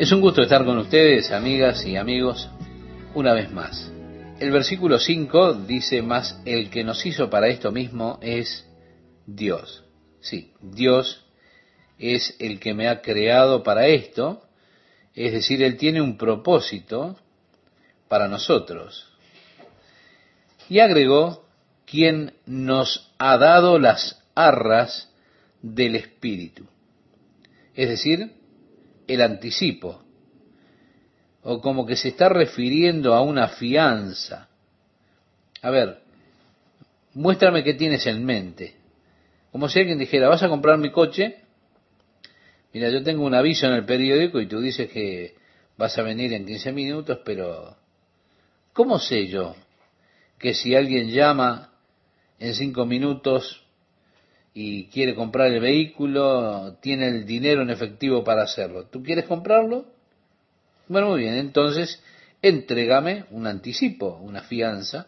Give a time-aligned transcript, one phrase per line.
[0.00, 2.48] Es un gusto estar con ustedes, amigas y amigos,
[3.12, 3.92] una vez más.
[4.38, 8.66] El versículo 5 dice más, el que nos hizo para esto mismo es
[9.26, 9.84] Dios.
[10.20, 11.26] Sí, Dios
[11.98, 14.42] es el que me ha creado para esto,
[15.14, 17.18] es decir, Él tiene un propósito
[18.08, 19.06] para nosotros.
[20.70, 21.44] Y agregó,
[21.84, 25.12] quien nos ha dado las arras
[25.60, 26.64] del Espíritu.
[27.74, 28.39] Es decir,
[29.14, 30.02] el anticipo,
[31.42, 34.48] o como que se está refiriendo a una fianza.
[35.62, 36.00] A ver,
[37.14, 38.76] muéstrame qué tienes en mente.
[39.52, 41.38] Como si alguien dijera, ¿vas a comprar mi coche?
[42.72, 45.34] Mira, yo tengo un aviso en el periódico y tú dices que
[45.76, 47.76] vas a venir en 15 minutos, pero
[48.72, 49.56] ¿cómo sé yo
[50.38, 51.72] que si alguien llama
[52.38, 53.66] en 5 minutos
[54.52, 58.86] y quiere comprar el vehículo, tiene el dinero en efectivo para hacerlo.
[58.86, 59.86] ¿Tú quieres comprarlo?
[60.88, 62.02] Bueno, muy bien, entonces
[62.42, 65.06] entrégame un anticipo, una fianza,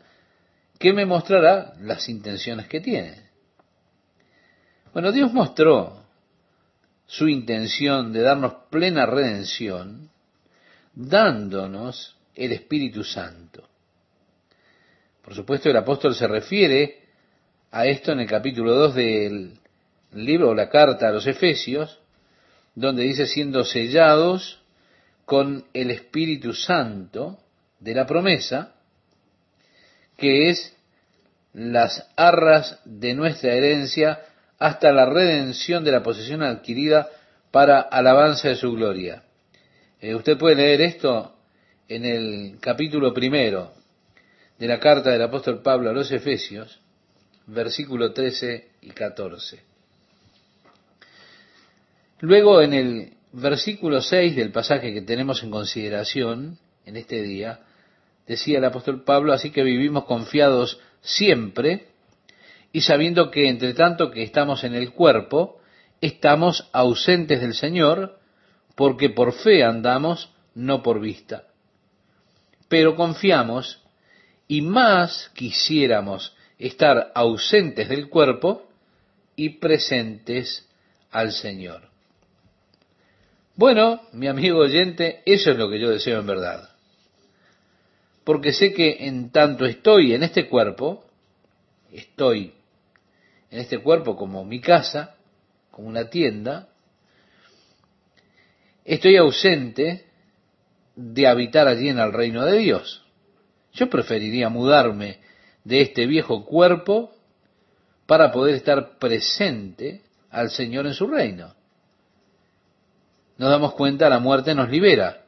[0.78, 3.31] que me mostrará las intenciones que tiene.
[4.92, 6.03] Bueno, Dios mostró
[7.06, 10.11] su intención de darnos plena redención,
[10.94, 13.69] dándonos el Espíritu Santo.
[15.22, 17.02] Por supuesto, el apóstol se refiere
[17.73, 19.55] a esto en el capítulo 2 del
[20.12, 22.01] libro o la carta a los Efesios,
[22.75, 24.61] donde dice siendo sellados
[25.25, 27.39] con el Espíritu Santo
[27.81, 28.75] de la promesa,
[30.19, 30.77] que es
[31.55, 34.20] las arras de nuestra herencia
[34.59, 37.09] hasta la redención de la posesión adquirida
[37.50, 39.23] para alabanza de su gloria.
[39.98, 41.37] Eh, usted puede leer esto
[41.89, 43.73] en el capítulo primero
[44.59, 46.81] de la carta del apóstol Pablo a los Efesios,
[47.46, 49.62] versículo 13 y 14.
[52.20, 57.60] Luego en el versículo 6 del pasaje que tenemos en consideración en este día,
[58.26, 61.88] decía el apóstol Pablo, así que vivimos confiados siempre
[62.72, 65.60] y sabiendo que entre tanto que estamos en el cuerpo,
[66.00, 68.19] estamos ausentes del Señor,
[68.75, 71.44] porque por fe andamos, no por vista.
[72.69, 73.82] Pero confiamos
[74.48, 76.34] y más quisiéramos
[76.67, 78.69] estar ausentes del cuerpo
[79.34, 80.69] y presentes
[81.11, 81.89] al Señor.
[83.56, 86.71] Bueno, mi amigo oyente, eso es lo que yo deseo en verdad.
[88.25, 91.05] Porque sé que en tanto estoy en este cuerpo,
[91.93, 92.55] estoy
[93.50, 95.17] en este cuerpo como mi casa,
[95.73, 96.69] como una tienda,
[98.84, 100.06] estoy ausente
[100.94, 103.05] de habitar allí en el reino de Dios.
[103.73, 105.19] Yo preferiría mudarme
[105.65, 107.12] de este viejo cuerpo
[108.06, 111.55] para poder estar presente al Señor en su reino.
[113.39, 115.23] Nos damos cuenta, la muerte nos libera.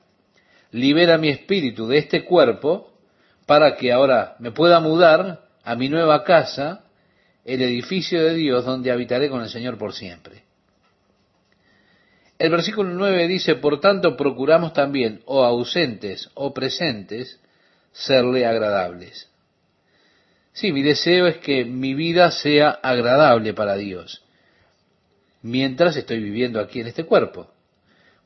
[0.70, 2.92] Libera mi espíritu de este cuerpo
[3.46, 6.84] para que ahora me pueda mudar a mi nueva casa,
[7.44, 10.44] el edificio de Dios donde habitaré con el Señor por siempre.
[12.38, 17.40] El versículo 9 dice, por tanto procuramos también, o ausentes o presentes,
[17.92, 19.30] serle agradables.
[20.54, 24.22] Sí, mi deseo es que mi vida sea agradable para Dios,
[25.42, 27.50] mientras estoy viviendo aquí en este cuerpo.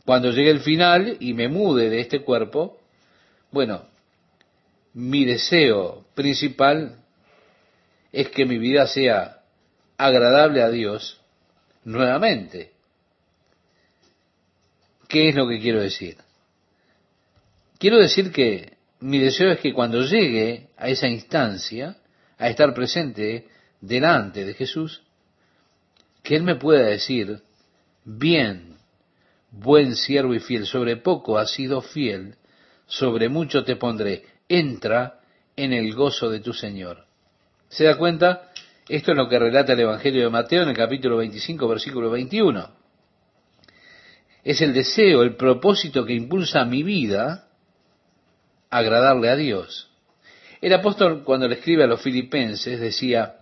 [0.04, 2.78] Cuando llegue el final y me mude de este cuerpo,
[3.50, 3.86] bueno,
[4.92, 6.96] mi deseo principal
[8.12, 9.40] es que mi vida sea
[9.96, 11.20] agradable a Dios
[11.84, 12.72] nuevamente.
[15.08, 16.18] ¿Qué es lo que quiero decir?
[17.78, 21.96] Quiero decir que mi deseo es que cuando llegue a esa instancia,
[22.38, 23.48] a estar presente
[23.80, 25.02] delante de Jesús,
[26.22, 27.42] que Él me pueda decir,
[28.04, 28.76] bien,
[29.50, 32.36] buen siervo y fiel, sobre poco has sido fiel,
[32.86, 35.20] sobre mucho te pondré, entra
[35.56, 37.04] en el gozo de tu Señor.
[37.68, 38.50] ¿Se da cuenta?
[38.88, 42.70] Esto es lo que relata el Evangelio de Mateo en el capítulo 25, versículo 21.
[44.44, 47.48] Es el deseo, el propósito que impulsa mi vida
[48.70, 49.87] agradarle a Dios.
[50.60, 53.36] El apóstol cuando le escribe a los filipenses decía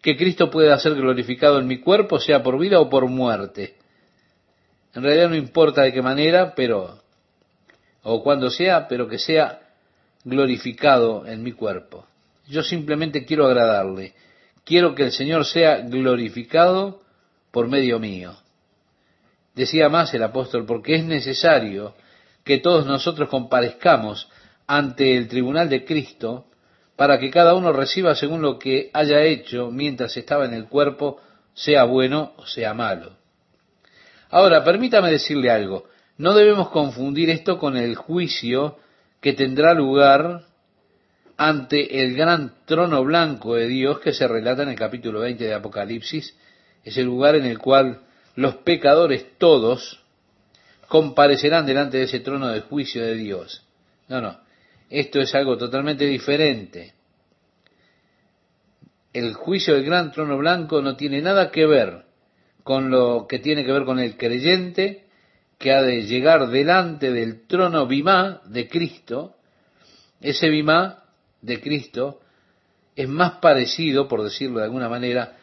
[0.00, 3.74] que Cristo pueda ser glorificado en mi cuerpo, sea por vida o por muerte.
[4.94, 7.00] En realidad no importa de qué manera, pero,
[8.02, 9.60] o cuando sea, pero que sea
[10.24, 12.06] glorificado en mi cuerpo.
[12.46, 14.14] Yo simplemente quiero agradarle.
[14.64, 17.02] Quiero que el Señor sea glorificado
[17.50, 18.34] por medio mío.
[19.54, 21.94] Decía más el apóstol, porque es necesario
[22.44, 24.28] que todos nosotros comparezcamos
[24.66, 26.46] ante el tribunal de Cristo
[26.96, 31.20] para que cada uno reciba según lo que haya hecho mientras estaba en el cuerpo,
[31.54, 33.12] sea bueno o sea malo.
[34.30, 35.84] Ahora, permítame decirle algo.
[36.18, 38.78] No debemos confundir esto con el juicio
[39.20, 40.42] que tendrá lugar
[41.36, 45.54] ante el gran trono blanco de Dios que se relata en el capítulo 20 de
[45.54, 46.36] Apocalipsis,
[46.84, 48.02] es el lugar en el cual
[48.36, 50.00] los pecadores todos
[50.88, 53.64] comparecerán delante de ese trono de juicio de Dios.
[54.08, 54.38] No, no,
[54.90, 56.94] esto es algo totalmente diferente.
[59.12, 62.04] El juicio del gran trono blanco no tiene nada que ver
[62.62, 65.04] con lo que tiene que ver con el creyente
[65.58, 69.36] que ha de llegar delante del trono bimá de Cristo.
[70.20, 71.04] Ese bimá
[71.42, 72.20] de Cristo
[72.96, 75.36] es más parecido, por decirlo de alguna manera,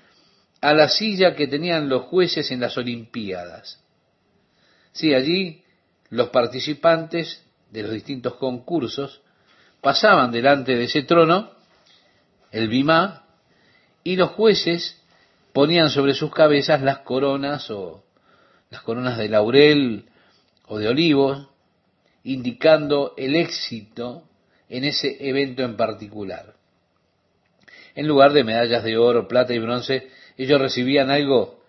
[0.61, 3.83] a la silla que tenían los jueces en las Olimpiadas.
[4.91, 5.63] Sí, allí
[6.09, 9.21] los participantes de los distintos concursos
[9.81, 11.51] pasaban delante de ese trono,
[12.51, 13.25] el bimá,
[14.03, 14.97] y los jueces
[15.53, 18.03] ponían sobre sus cabezas las coronas o
[18.69, 20.05] las coronas de laurel
[20.67, 21.47] o de olivos,
[22.23, 24.23] indicando el éxito
[24.69, 26.53] en ese evento en particular.
[27.95, 31.61] En lugar de medallas de oro, plata y bronce, ellos recibían algo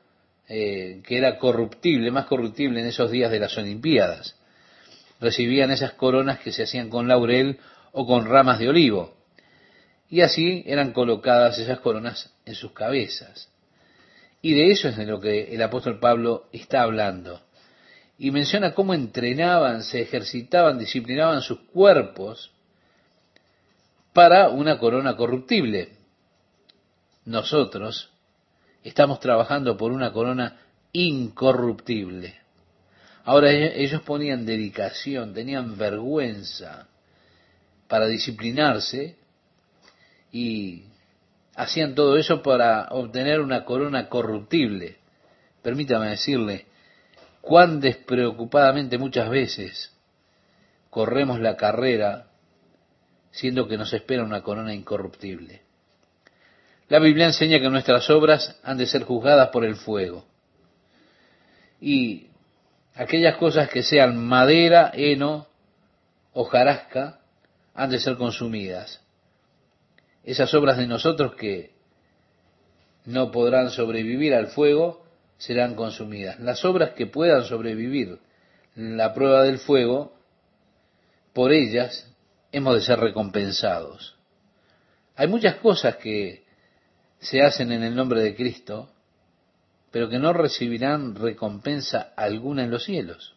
[0.48, 4.36] eh, que era corruptible, más corruptible en esos días de las Olimpiadas.
[5.20, 7.58] Recibían esas coronas que se hacían con laurel
[7.92, 9.14] o con ramas de olivo.
[10.08, 13.48] Y así eran colocadas esas coronas en sus cabezas.
[14.42, 17.40] Y de eso es de lo que el apóstol Pablo está hablando.
[18.18, 22.50] Y menciona cómo entrenaban, se ejercitaban, disciplinaban sus cuerpos
[24.12, 25.96] para una corona corruptible.
[27.24, 28.10] Nosotros
[28.82, 30.58] estamos trabajando por una corona
[30.92, 32.34] incorruptible.
[33.24, 36.88] Ahora ellos ponían dedicación, tenían vergüenza
[37.92, 39.16] para disciplinarse
[40.32, 40.84] y
[41.54, 44.96] hacían todo eso para obtener una corona corruptible.
[45.62, 46.64] Permítame decirle,
[47.42, 49.94] cuán despreocupadamente muchas veces
[50.88, 52.28] corremos la carrera
[53.30, 55.60] siendo que nos espera una corona incorruptible.
[56.88, 60.24] La Biblia enseña que nuestras obras han de ser juzgadas por el fuego.
[61.78, 62.28] Y
[62.94, 65.46] aquellas cosas que sean madera, heno
[66.32, 67.18] o jarasca
[67.74, 69.00] han de ser consumidas.
[70.24, 71.72] Esas obras de nosotros que
[73.04, 75.04] no podrán sobrevivir al fuego
[75.38, 76.38] serán consumidas.
[76.38, 78.20] Las obras que puedan sobrevivir
[78.76, 80.14] la prueba del fuego,
[81.32, 82.08] por ellas
[82.52, 84.16] hemos de ser recompensados.
[85.16, 86.44] Hay muchas cosas que
[87.18, 88.90] se hacen en el nombre de Cristo,
[89.90, 93.34] pero que no recibirán recompensa alguna en los cielos.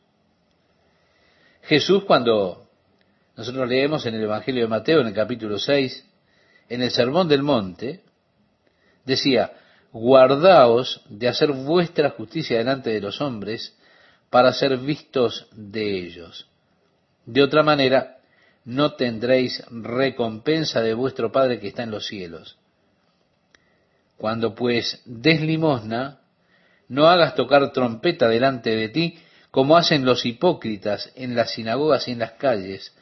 [1.64, 2.65] Jesús cuando
[3.36, 6.06] nosotros leemos en el Evangelio de Mateo en el capítulo 6,
[6.70, 8.02] en el Sermón del Monte,
[9.04, 9.52] decía,
[9.92, 13.78] guardaos de hacer vuestra justicia delante de los hombres
[14.30, 16.48] para ser vistos de ellos.
[17.26, 18.18] De otra manera,
[18.66, 22.58] no tendréis recompensa de vuestro Padre que está en los cielos.
[24.18, 26.20] Cuando pues des limosna,
[26.88, 29.18] no hagas tocar trompeta delante de ti,
[29.52, 32.94] como hacen los hipócritas en las sinagogas y en las calles,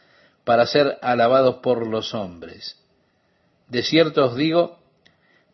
[0.43, 2.77] para ser alabados por los hombres.
[3.67, 4.79] De cierto os digo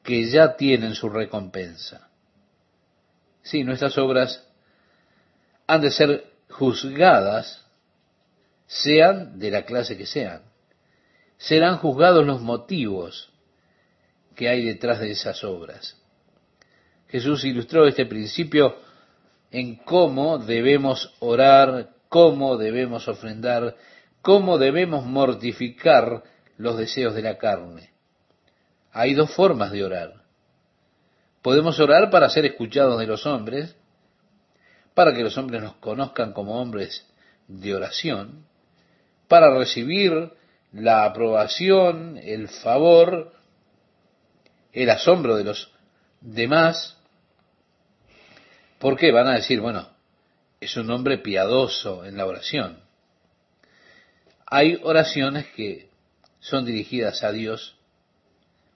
[0.04, 2.10] que ya tienen su recompensa.
[3.44, 4.46] Sí, nuestras obras
[5.68, 7.66] han de ser juzgadas
[8.66, 10.44] sean de la clase que sean.
[11.38, 13.32] Serán juzgados los motivos
[14.36, 15.98] que hay detrás de esas obras.
[17.08, 18.78] Jesús ilustró este principio
[19.52, 23.76] en cómo debemos orar, cómo debemos ofrendar,
[24.22, 26.24] cómo debemos mortificar
[26.58, 27.92] los deseos de la carne.
[28.92, 30.14] Hay dos formas de orar.
[31.42, 33.76] Podemos orar para ser escuchados de los hombres,
[34.94, 37.08] para que los hombres nos conozcan como hombres
[37.48, 38.46] de oración,
[39.28, 40.34] para recibir
[40.74, 43.34] la aprobación, el favor,
[44.74, 45.72] el asombro de los
[46.20, 46.98] demás.
[48.80, 49.12] ¿Por qué?
[49.12, 49.88] Van a decir, bueno,
[50.60, 52.89] es un hombre piadoso en la oración.
[54.50, 55.90] Hay oraciones que
[56.40, 57.78] son dirigidas a Dios,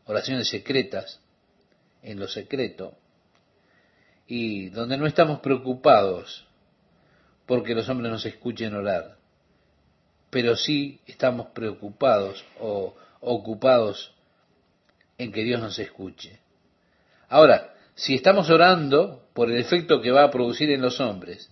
[0.05, 1.19] oraciones secretas,
[2.01, 2.97] en lo secreto,
[4.27, 6.45] y donde no estamos preocupados
[7.45, 9.17] porque los hombres nos escuchen orar
[10.33, 14.15] pero sí estamos preocupados o ocupados
[15.19, 16.39] en que Dios nos escuche.
[17.29, 21.51] Ahora, si estamos orando por el efecto que va a producir en los hombres,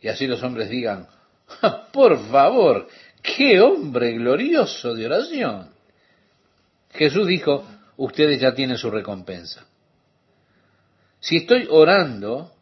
[0.00, 1.06] y así los hombres digan,
[1.92, 2.88] por favor,
[3.22, 5.70] qué hombre glorioso de oración.
[6.92, 9.66] Jesús dijo, ustedes ya tienen su recompensa.
[11.20, 12.52] Si estoy orando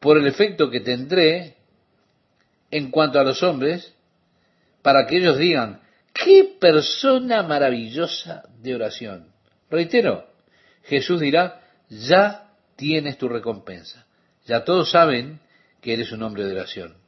[0.00, 1.56] por el efecto que tendré
[2.70, 3.94] en cuanto a los hombres,
[4.82, 5.80] para que ellos digan,
[6.12, 9.28] qué persona maravillosa de oración.
[9.70, 10.26] Reitero,
[10.84, 14.06] Jesús dirá, ya tienes tu recompensa.
[14.46, 15.40] Ya todos saben
[15.80, 17.01] que eres un hombre de oración.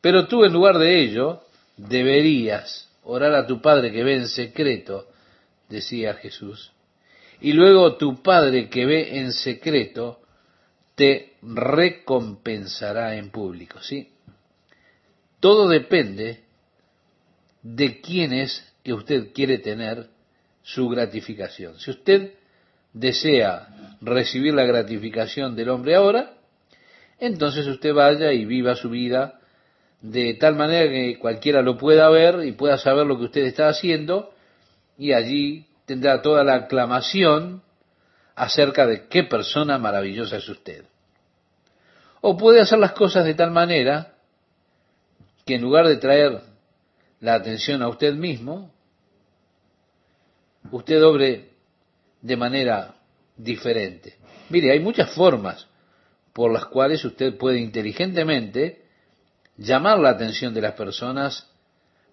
[0.00, 1.42] Pero tú en lugar de ello,
[1.76, 5.08] deberías orar a tu Padre que ve en secreto,
[5.68, 6.72] decía Jesús,
[7.40, 10.20] y luego tu Padre que ve en secreto
[10.94, 14.10] te recompensará en público, ¿sí?
[15.40, 16.40] Todo depende
[17.62, 20.08] de quién es que usted quiere tener
[20.62, 21.78] su gratificación.
[21.78, 22.34] Si usted
[22.92, 26.34] desea recibir la gratificación del hombre ahora,
[27.18, 29.39] entonces usted vaya y viva su vida
[30.00, 33.68] de tal manera que cualquiera lo pueda ver y pueda saber lo que usted está
[33.68, 34.32] haciendo
[34.96, 37.62] y allí tendrá toda la aclamación
[38.34, 40.84] acerca de qué persona maravillosa es usted.
[42.22, 44.14] O puede hacer las cosas de tal manera
[45.44, 46.40] que en lugar de traer
[47.20, 48.72] la atención a usted mismo,
[50.70, 51.50] usted obre
[52.22, 52.94] de manera
[53.36, 54.16] diferente.
[54.48, 55.66] Mire, hay muchas formas
[56.32, 58.84] por las cuales usted puede inteligentemente
[59.60, 61.46] llamar la atención de las personas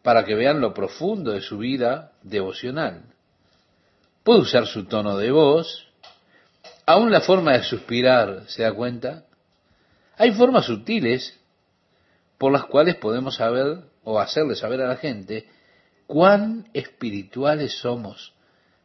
[0.03, 3.03] para que vean lo profundo de su vida devocional.
[4.23, 5.87] Puede usar su tono de voz,
[6.85, 9.23] aún la forma de suspirar, ¿se da cuenta?
[10.17, 11.39] Hay formas sutiles
[12.37, 15.47] por las cuales podemos saber o hacerle saber a la gente
[16.05, 18.33] cuán espirituales somos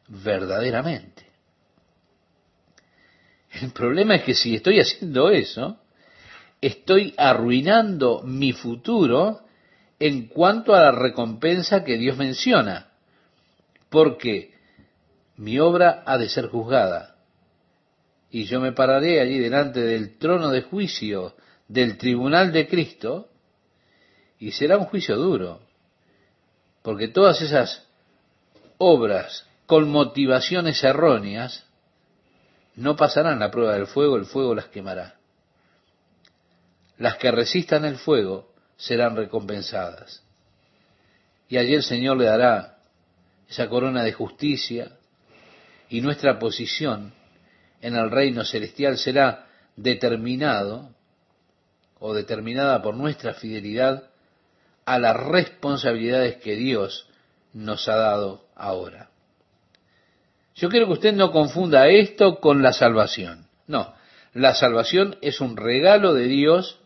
[0.07, 1.26] verdaderamente.
[3.61, 5.82] El problema es que si estoy haciendo eso,
[6.62, 9.40] estoy arruinando mi futuro
[9.99, 12.92] en cuanto a la recompensa que Dios menciona,
[13.90, 14.54] porque
[15.37, 17.16] mi obra ha de ser juzgada,
[18.31, 21.35] y yo me pararé allí delante del trono de juicio
[21.69, 23.28] del tribunal de Cristo,
[24.38, 25.61] y será un juicio duro,
[26.83, 27.87] porque todas esas
[28.78, 31.66] obras con motivaciones erróneas
[32.75, 35.22] no pasarán la prueba del fuego, el fuego las quemará.
[37.02, 40.23] Las que resistan el fuego serán recompensadas.
[41.49, 42.78] Y allí el Señor le dará
[43.49, 44.92] esa corona de justicia
[45.88, 47.12] y nuestra posición
[47.80, 50.94] en el reino celestial será determinado
[51.99, 54.04] o determinada por nuestra fidelidad
[54.85, 57.09] a las responsabilidades que Dios
[57.52, 59.11] nos ha dado ahora.
[60.54, 63.49] Yo quiero que usted no confunda esto con la salvación.
[63.66, 63.92] No,
[64.35, 66.78] la salvación es un regalo de Dios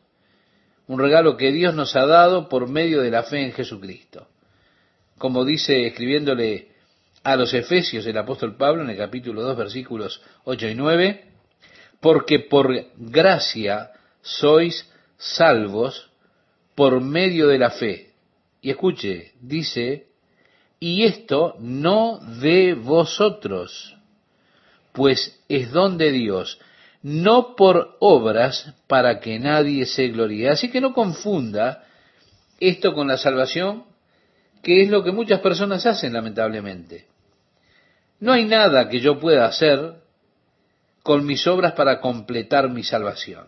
[0.89, 4.29] un regalo que Dios nos ha dado por medio de la fe en Jesucristo.
[5.19, 6.69] Como dice escribiéndole
[7.23, 11.25] a los Efesios el apóstol Pablo en el capítulo 2 versículos 8 y 9,
[12.01, 13.91] porque por gracia
[14.23, 16.11] sois salvos
[16.75, 18.13] por medio de la fe.
[18.61, 20.07] Y escuche, dice,
[20.79, 23.97] y esto no de vosotros,
[24.93, 26.61] pues es don de Dios,
[27.07, 30.49] no por obras para que nadie se gloríe.
[30.49, 31.85] Así que no confunda
[32.59, 33.85] esto con la salvación,
[34.61, 37.07] que es lo que muchas personas hacen lamentablemente.
[38.19, 40.03] No hay nada que yo pueda hacer
[41.05, 43.47] con mis obras para completar mi salvación.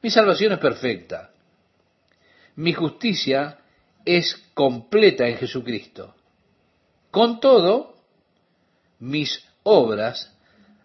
[0.00, 1.32] Mi salvación es perfecta.
[2.54, 3.58] Mi justicia
[4.06, 6.14] es completa en Jesucristo.
[7.10, 7.94] Con todo,
[9.00, 10.34] mis obras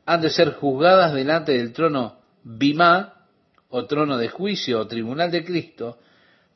[0.06, 3.28] han de ser juzgadas delante del trono Bimá,
[3.70, 6.00] o trono de juicio, o tribunal de Cristo,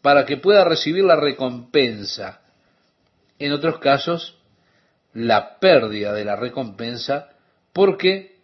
[0.01, 2.41] para que pueda recibir la recompensa.
[3.39, 4.37] En otros casos,
[5.13, 7.29] la pérdida de la recompensa,
[7.71, 8.39] porque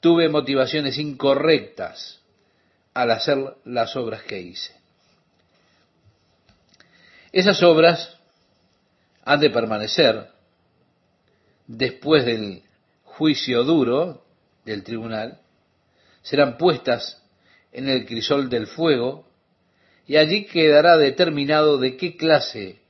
[0.00, 2.20] tuve motivaciones incorrectas
[2.94, 4.74] al hacer las obras que hice.
[7.32, 8.18] Esas obras
[9.24, 10.30] han de permanecer
[11.66, 12.62] después del
[13.04, 14.25] juicio duro
[14.66, 15.40] del tribunal,
[16.22, 17.22] serán puestas
[17.72, 19.24] en el crisol del fuego,
[20.06, 22.80] y allí quedará determinado de qué clase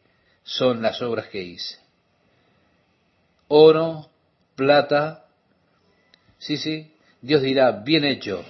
[0.42, 1.76] son las obras que hice.
[3.48, 4.10] Oro,
[4.54, 5.26] plata,
[6.38, 8.44] sí, sí, Dios dirá, bien hecho,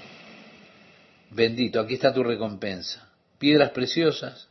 [1.31, 3.09] bendito, aquí está tu recompensa.
[3.39, 4.49] Piedras preciosas,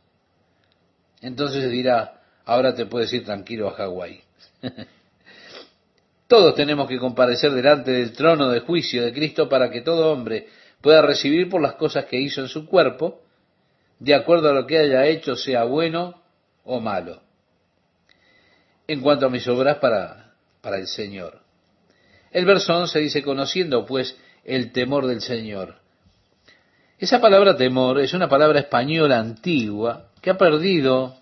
[1.20, 4.22] entonces dirá, ahora te puedes ir tranquilo a Hawái.
[6.26, 10.48] Todos tenemos que comparecer delante del trono de juicio de Cristo para que todo hombre
[10.80, 13.22] pueda recibir por las cosas que hizo en su cuerpo,
[14.00, 16.20] de acuerdo a lo que haya hecho, sea bueno
[16.64, 17.22] o malo.
[18.88, 21.40] En cuanto a mis obras para, para el Señor.
[22.32, 25.76] El verso se dice, conociendo pues el temor del Señor.
[26.98, 31.16] Esa palabra temor es una palabra española antigua que ha perdido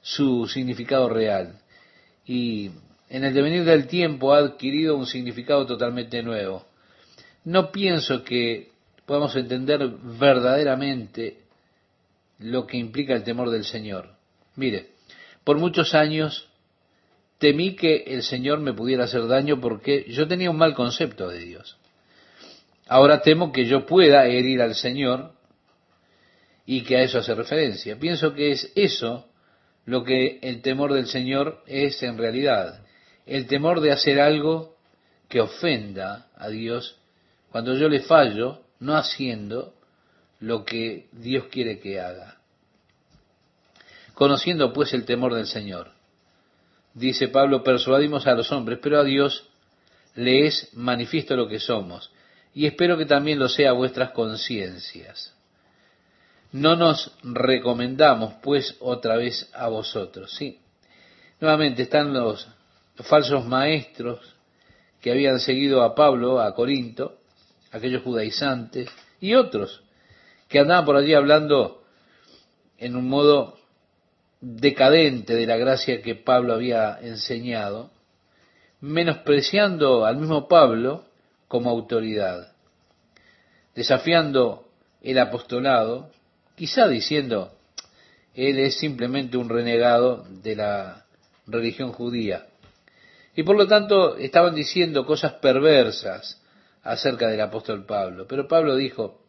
[0.00, 1.60] su significado real
[2.26, 2.70] y
[3.12, 6.64] en el devenir del tiempo ha adquirido un significado totalmente nuevo.
[7.44, 8.70] No pienso que
[9.04, 9.86] podamos entender
[10.18, 11.36] verdaderamente
[12.38, 14.14] lo que implica el temor del Señor.
[14.56, 14.92] Mire,
[15.44, 16.48] por muchos años
[17.36, 21.40] temí que el Señor me pudiera hacer daño porque yo tenía un mal concepto de
[21.40, 21.76] Dios.
[22.86, 25.32] Ahora temo que yo pueda herir al Señor
[26.64, 27.98] y que a eso hace referencia.
[27.98, 29.28] Pienso que es eso
[29.84, 32.86] lo que el temor del Señor es en realidad.
[33.26, 34.76] El temor de hacer algo
[35.28, 36.96] que ofenda a Dios
[37.50, 39.74] cuando yo le fallo no haciendo
[40.40, 42.38] lo que Dios quiere que haga.
[44.14, 45.92] Conociendo pues el temor del Señor.
[46.94, 49.48] Dice Pablo, persuadimos a los hombres, pero a Dios
[50.14, 52.12] le es manifiesto lo que somos,
[52.54, 55.34] y espero que también lo sea a vuestras conciencias.
[56.52, 60.60] No nos recomendamos pues otra vez a vosotros, ¿sí?
[61.40, 62.46] Nuevamente están los,
[62.96, 64.36] los falsos maestros
[65.00, 67.18] que habían seguido a Pablo a Corinto,
[67.70, 68.88] aquellos judaizantes
[69.20, 69.82] y otros
[70.48, 71.82] que andaban por allí hablando
[72.78, 73.56] en un modo
[74.40, 77.90] decadente de la gracia que Pablo había enseñado,
[78.80, 81.04] menospreciando al mismo Pablo
[81.48, 82.52] como autoridad,
[83.74, 84.68] desafiando
[85.00, 86.10] el apostolado,
[86.54, 87.52] quizá diciendo,
[88.34, 91.06] él es simplemente un renegado de la
[91.46, 92.46] religión judía.
[93.34, 96.40] Y por lo tanto estaban diciendo cosas perversas
[96.82, 98.26] acerca del apóstol Pablo.
[98.28, 99.22] Pero Pablo dijo,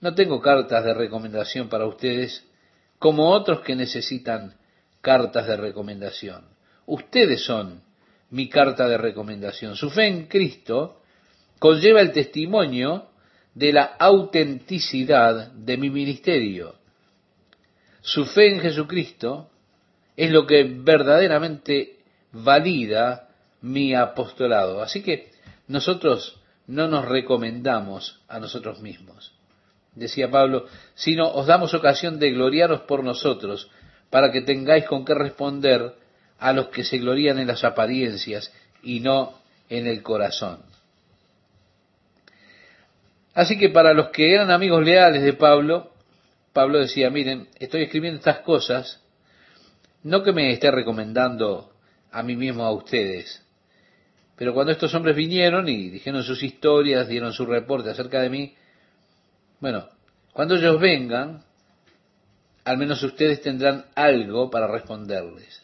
[0.00, 2.44] no tengo cartas de recomendación para ustedes
[2.98, 4.54] como otros que necesitan
[5.00, 6.44] cartas de recomendación.
[6.86, 7.82] Ustedes son
[8.30, 9.76] mi carta de recomendación.
[9.76, 11.00] Su fe en Cristo
[11.58, 13.08] conlleva el testimonio
[13.54, 16.76] de la autenticidad de mi ministerio.
[18.02, 19.50] Su fe en Jesucristo
[20.16, 21.95] es lo que verdaderamente
[22.44, 23.28] valida
[23.62, 24.82] mi apostolado.
[24.82, 25.30] Así que
[25.68, 29.32] nosotros no nos recomendamos a nosotros mismos.
[29.94, 33.70] Decía Pablo, sino os damos ocasión de gloriaros por nosotros,
[34.10, 35.94] para que tengáis con qué responder
[36.38, 40.60] a los que se glorían en las apariencias y no en el corazón.
[43.34, 45.92] Así que para los que eran amigos leales de Pablo,
[46.52, 49.02] Pablo decía, miren, estoy escribiendo estas cosas,
[50.02, 51.72] no que me esté recomendando
[52.16, 53.42] a mí mismo a ustedes,
[54.36, 58.54] pero cuando estos hombres vinieron y dijeron sus historias, dieron su reporte acerca de mí,
[59.60, 59.86] bueno,
[60.32, 61.42] cuando ellos vengan,
[62.64, 65.62] al menos ustedes tendrán algo para responderles.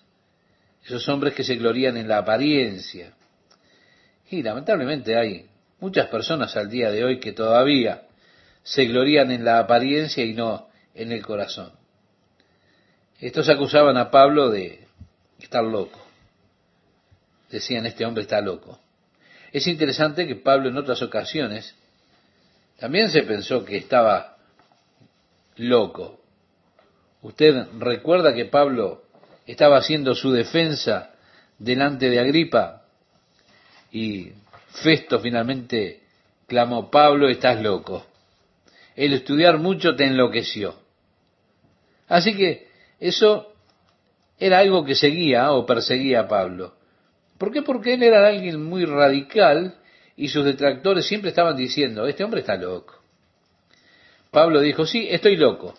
[0.85, 3.15] Esos hombres que se glorían en la apariencia.
[4.29, 5.47] Y lamentablemente hay
[5.81, 8.03] muchas personas al día de hoy que todavía
[8.63, 11.73] se glorían en la apariencia y no en el corazón.
[13.21, 14.87] Estos acusaban a Pablo de
[15.39, 16.02] estar loco
[17.57, 18.79] decían, este hombre está loco.
[19.53, 21.75] Es interesante que Pablo en otras ocasiones
[22.79, 24.39] también se pensó que estaba
[25.57, 26.21] loco.
[27.21, 29.05] Usted recuerda que Pablo
[29.47, 31.13] estaba haciendo su defensa
[31.59, 32.83] delante de Agripa
[33.93, 34.33] y
[34.83, 36.03] Festo finalmente
[36.47, 38.07] clamó, Pablo, estás loco.
[38.97, 40.75] El estudiar mucho te enloqueció.
[42.09, 43.53] Así que eso
[44.39, 46.75] era algo que seguía o perseguía a Pablo.
[47.43, 47.63] ¿Por qué?
[47.63, 49.75] Porque él era alguien muy radical
[50.17, 53.03] y sus detractores siempre estaban diciendo, este hombre está loco.
[54.31, 55.75] Pablo dijo, sí, estoy loco.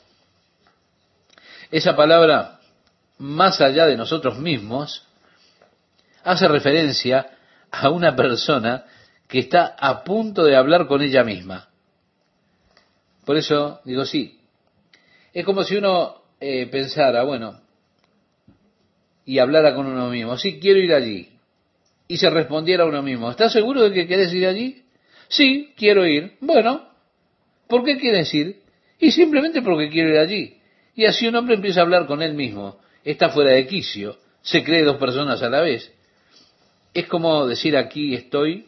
[1.71, 2.59] Esa palabra,
[3.17, 5.07] más allá de nosotros mismos,
[6.25, 7.29] hace referencia
[7.71, 8.83] a una persona
[9.29, 11.69] que está a punto de hablar con ella misma.
[13.23, 14.37] Por eso digo, sí,
[15.31, 17.61] es como si uno eh, pensara, bueno,
[19.23, 21.32] y hablara con uno mismo, sí, quiero ir allí
[22.13, 24.83] y se respondiera a uno mismo, ¿estás seguro de que quieres ir allí?
[25.29, 26.37] Sí, quiero ir.
[26.41, 26.87] Bueno,
[27.67, 28.61] ¿por qué quieres ir?
[28.99, 30.59] Y simplemente porque quiero ir allí.
[30.93, 32.77] Y así un hombre empieza a hablar con él mismo.
[33.03, 34.19] Está fuera de quicio.
[34.43, 35.91] Se cree dos personas a la vez.
[36.93, 38.67] Es como decir aquí estoy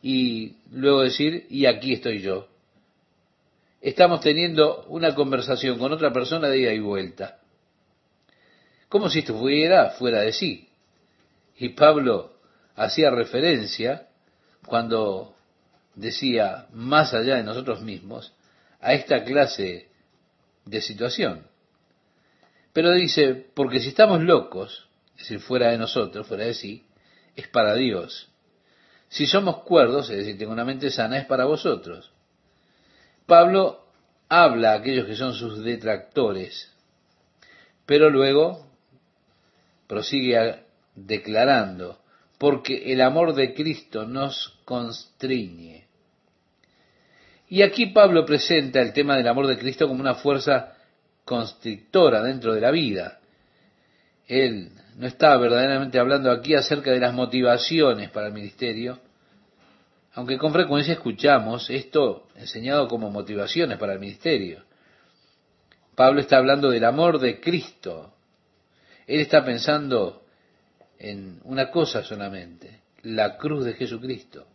[0.00, 2.46] y luego decir y aquí estoy yo.
[3.80, 7.40] Estamos teniendo una conversación con otra persona de ida y vuelta.
[8.88, 10.67] Como si estuviera fuera de sí.
[11.58, 12.34] Y Pablo
[12.76, 14.08] hacía referencia
[14.64, 15.34] cuando
[15.94, 18.32] decía más allá de nosotros mismos
[18.80, 19.88] a esta clase
[20.64, 21.46] de situación.
[22.72, 26.86] Pero dice, porque si estamos locos, es decir, fuera de nosotros, fuera de sí,
[27.34, 28.28] es para Dios.
[29.08, 32.12] Si somos cuerdos, es decir, tengo una mente sana, es para vosotros.
[33.26, 33.84] Pablo
[34.28, 36.72] habla a aquellos que son sus detractores,
[37.84, 38.70] pero luego
[39.88, 40.67] prosigue
[41.06, 41.98] declarando,
[42.38, 45.86] porque el amor de Cristo nos constriñe.
[47.48, 50.74] Y aquí Pablo presenta el tema del amor de Cristo como una fuerza
[51.24, 53.20] constrictora dentro de la vida.
[54.26, 58.98] Él no está verdaderamente hablando aquí acerca de las motivaciones para el ministerio,
[60.12, 64.64] aunque con frecuencia escuchamos esto enseñado como motivaciones para el ministerio.
[65.94, 68.12] Pablo está hablando del amor de Cristo.
[69.06, 70.22] Él está pensando
[70.98, 74.46] en una cosa solamente, la cruz de Jesucristo.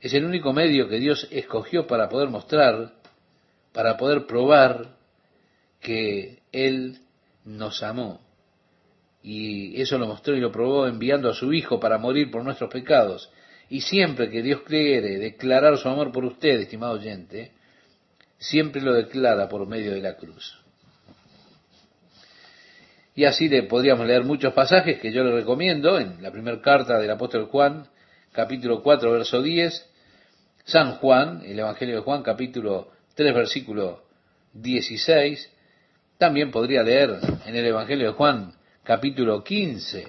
[0.00, 2.94] Es el único medio que Dios escogió para poder mostrar,
[3.72, 4.96] para poder probar
[5.80, 6.98] que Él
[7.44, 8.20] nos amó.
[9.22, 12.70] Y eso lo mostró y lo probó enviando a su Hijo para morir por nuestros
[12.70, 13.30] pecados.
[13.68, 17.52] Y siempre que Dios quiere declarar su amor por usted, estimado oyente,
[18.38, 20.65] siempre lo declara por medio de la cruz.
[23.16, 26.98] Y así le podríamos leer muchos pasajes que yo le recomiendo en la primera carta
[26.98, 27.88] del apóstol Juan,
[28.30, 29.90] capítulo 4, verso 10,
[30.66, 34.02] San Juan, el Evangelio de Juan, capítulo 3, versículo
[34.52, 35.50] 16,
[36.18, 38.52] también podría leer en el Evangelio de Juan,
[38.82, 40.08] capítulo 15,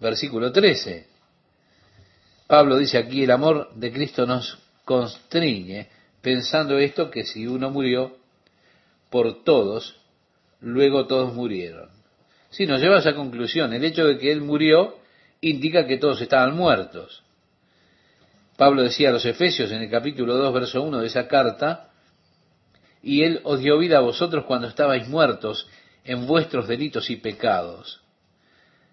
[0.00, 1.06] versículo 13.
[2.48, 5.88] Pablo dice aquí, el amor de Cristo nos constriñe,
[6.20, 8.16] pensando esto que si uno murió
[9.08, 10.00] por todos,
[10.60, 11.97] luego todos murieron.
[12.50, 14.96] Si nos lleva a esa conclusión, el hecho de que Él murió
[15.40, 17.22] indica que todos estaban muertos.
[18.56, 21.90] Pablo decía a los Efesios en el capítulo 2, verso 1 de esa carta,
[23.02, 25.68] y Él os dio vida a vosotros cuando estabais muertos
[26.04, 28.00] en vuestros delitos y pecados.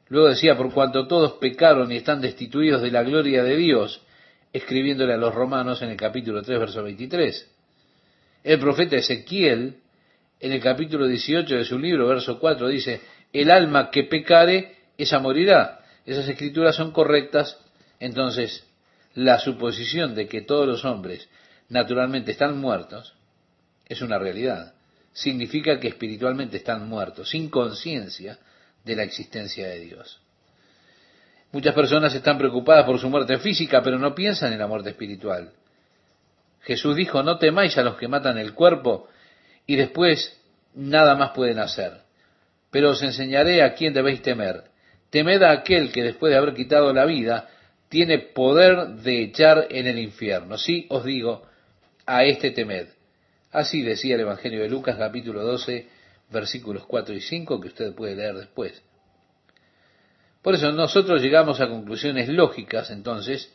[0.09, 4.01] Luego decía, por cuanto todos pecaron y están destituidos de la gloria de Dios,
[4.53, 7.51] escribiéndole a los romanos en el capítulo 3, verso 23.
[8.43, 9.77] El profeta Ezequiel,
[10.39, 13.01] en el capítulo 18 de su libro, verso 4, dice,
[13.33, 15.79] el alma que pecare, esa morirá.
[16.05, 17.57] Esas escrituras son correctas,
[17.99, 18.65] entonces
[19.13, 21.27] la suposición de que todos los hombres
[21.69, 23.15] naturalmente están muertos
[23.87, 24.73] es una realidad.
[25.13, 28.37] Significa que espiritualmente están muertos, sin conciencia
[28.83, 30.19] de la existencia de Dios.
[31.51, 35.53] Muchas personas están preocupadas por su muerte física, pero no piensan en la muerte espiritual.
[36.61, 39.07] Jesús dijo, no temáis a los que matan el cuerpo
[39.65, 40.37] y después
[40.73, 42.04] nada más pueden hacer
[42.75, 44.65] pero os enseñaré a quién debéis temer.
[45.09, 47.47] Temed a aquel que después de haber quitado la vida,
[47.87, 50.57] tiene poder de echar en el infierno.
[50.57, 51.43] Sí, os digo,
[52.05, 52.87] a este temed.
[53.49, 55.87] Así decía el Evangelio de Lucas capítulo 12,
[56.29, 58.83] versículos 4 y 5, que usted puede leer después.
[60.41, 63.53] Por eso nosotros llegamos a conclusiones lógicas entonces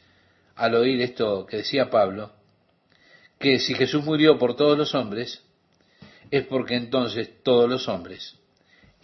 [0.56, 2.32] al oír esto que decía Pablo,
[3.38, 5.42] que si Jesús murió por todos los hombres,
[6.30, 8.39] es porque entonces todos los hombres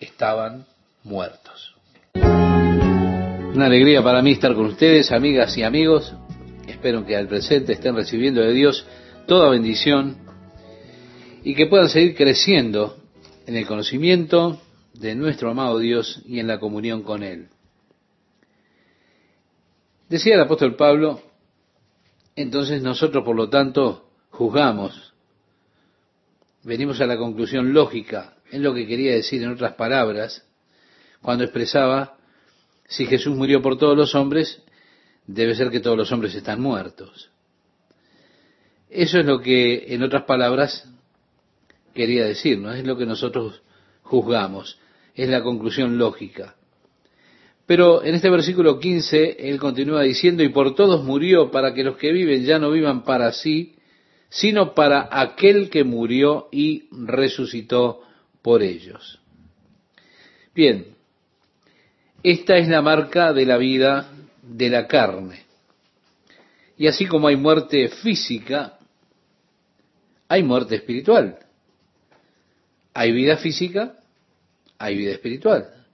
[0.01, 0.67] estaban
[1.05, 1.75] muertos.
[2.15, 6.15] Una alegría para mí estar con ustedes, amigas y amigos.
[6.67, 8.87] Espero que al presente estén recibiendo de Dios
[9.27, 10.19] toda bendición
[11.43, 12.97] y que puedan seguir creciendo
[13.47, 14.61] en el conocimiento
[14.95, 17.49] de nuestro amado Dios y en la comunión con Él.
[20.09, 21.21] Decía el apóstol Pablo,
[22.35, 25.15] entonces nosotros por lo tanto juzgamos,
[26.63, 30.47] venimos a la conclusión lógica es lo que quería decir en otras palabras
[31.23, 32.17] cuando expresaba,
[32.87, 34.63] si Jesús murió por todos los hombres,
[35.27, 37.31] debe ser que todos los hombres están muertos.
[38.89, 40.89] Eso es lo que, en otras palabras,
[41.95, 42.73] quería decir, ¿no?
[42.73, 43.63] Es lo que nosotros
[44.03, 44.79] juzgamos,
[45.15, 46.55] es la conclusión lógica.
[47.67, 51.97] Pero en este versículo 15, él continúa diciendo, y por todos murió para que los
[51.97, 53.75] que viven ya no vivan para sí,
[54.29, 58.06] sino para aquel que murió y resucitó
[58.47, 59.19] por ellos.
[60.55, 60.95] Bien,
[62.23, 64.09] esta es la marca de la vida
[64.41, 65.47] de la carne.
[66.77, 68.79] Y así como hay muerte física,
[70.29, 71.41] hay muerte espiritual.
[72.95, 73.99] Hay vida física,
[74.79, 75.85] hay vida espiritual.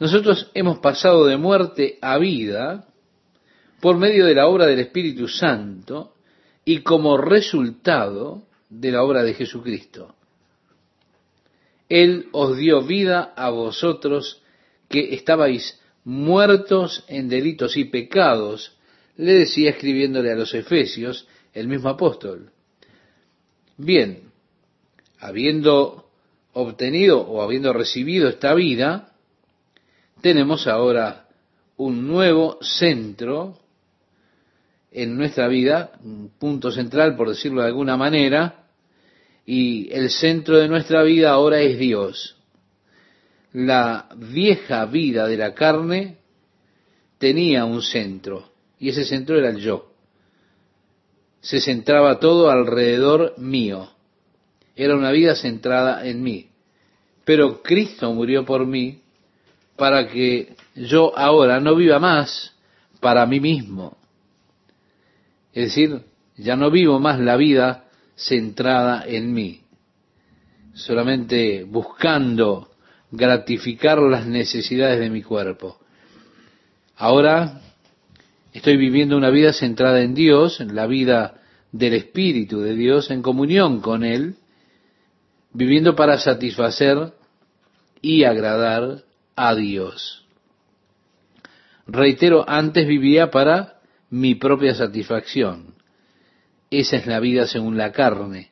[0.00, 2.88] Nosotros hemos pasado de muerte a vida
[3.80, 6.16] por medio de la obra del Espíritu Santo
[6.64, 10.16] y como resultado de la obra de Jesucristo.
[11.88, 14.42] Él os dio vida a vosotros
[14.88, 18.76] que estabais muertos en delitos y pecados,
[19.16, 22.52] le decía escribiéndole a los Efesios el mismo apóstol.
[23.76, 24.30] Bien,
[25.18, 26.10] habiendo
[26.52, 29.12] obtenido o habiendo recibido esta vida,
[30.20, 31.28] tenemos ahora
[31.76, 33.58] un nuevo centro
[34.90, 38.67] en nuestra vida, un punto central, por decirlo de alguna manera,
[39.50, 42.36] y el centro de nuestra vida ahora es Dios.
[43.54, 46.18] La vieja vida de la carne
[47.16, 49.90] tenía un centro, y ese centro era el yo.
[51.40, 53.88] Se centraba todo alrededor mío.
[54.76, 56.50] Era una vida centrada en mí.
[57.24, 59.00] Pero Cristo murió por mí
[59.76, 62.54] para que yo ahora no viva más
[63.00, 63.96] para mí mismo.
[65.54, 66.02] Es decir,
[66.36, 67.87] ya no vivo más la vida
[68.18, 69.62] centrada en mí,
[70.74, 72.68] solamente buscando
[73.12, 75.78] gratificar las necesidades de mi cuerpo.
[76.96, 77.60] Ahora
[78.52, 83.22] estoy viviendo una vida centrada en Dios, en la vida del Espíritu de Dios, en
[83.22, 84.34] comunión con Él,
[85.52, 87.12] viviendo para satisfacer
[88.02, 89.04] y agradar
[89.36, 90.26] a Dios.
[91.86, 93.78] Reitero, antes vivía para
[94.10, 95.77] mi propia satisfacción.
[96.70, 98.50] Esa es la vida según la carne.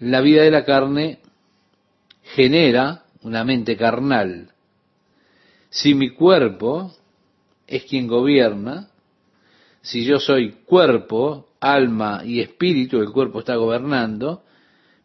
[0.00, 1.20] La vida de la carne
[2.22, 4.50] genera una mente carnal.
[5.70, 6.92] Si mi cuerpo
[7.66, 8.88] es quien gobierna,
[9.82, 14.44] si yo soy cuerpo, alma y espíritu, el cuerpo está gobernando,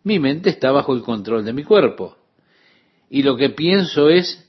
[0.04, 2.20] mi mente está bajo el control de mi cuerpo
[3.10, 4.48] y lo que pienso es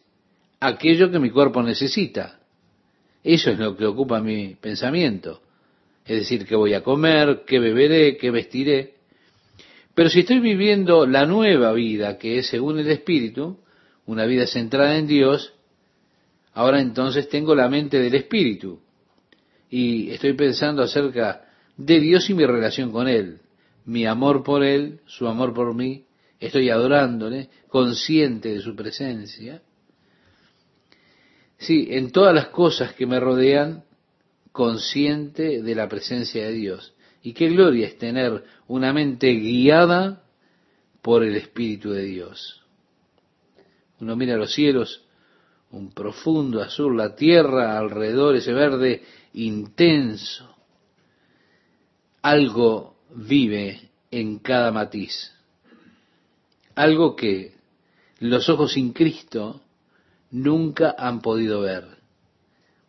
[0.61, 2.41] aquello que mi cuerpo necesita.
[3.23, 5.41] Eso es lo que ocupa mi pensamiento.
[6.05, 8.95] Es decir, qué voy a comer, qué beberé, qué vestiré.
[9.95, 13.59] Pero si estoy viviendo la nueva vida, que es según el Espíritu,
[14.07, 15.53] una vida centrada en Dios,
[16.53, 18.81] ahora entonces tengo la mente del Espíritu.
[19.69, 21.45] Y estoy pensando acerca
[21.77, 23.41] de Dios y mi relación con Él,
[23.85, 26.05] mi amor por Él, su amor por mí,
[26.39, 29.63] estoy adorándole, consciente de su presencia.
[31.59, 33.85] Sí, en todas las cosas que me rodean,
[34.53, 36.95] consciente de la presencia de Dios.
[37.23, 40.25] Y qué gloria es tener una mente guiada
[41.03, 42.63] por el Espíritu de Dios.
[44.01, 45.05] Uno mira los cielos,
[45.71, 49.03] un profundo azul, la tierra alrededor, ese verde
[49.35, 50.57] intenso.
[52.23, 55.33] Algo vive en cada matiz
[56.81, 57.53] algo que
[58.21, 59.61] los ojos sin Cristo
[60.31, 62.00] nunca han podido ver.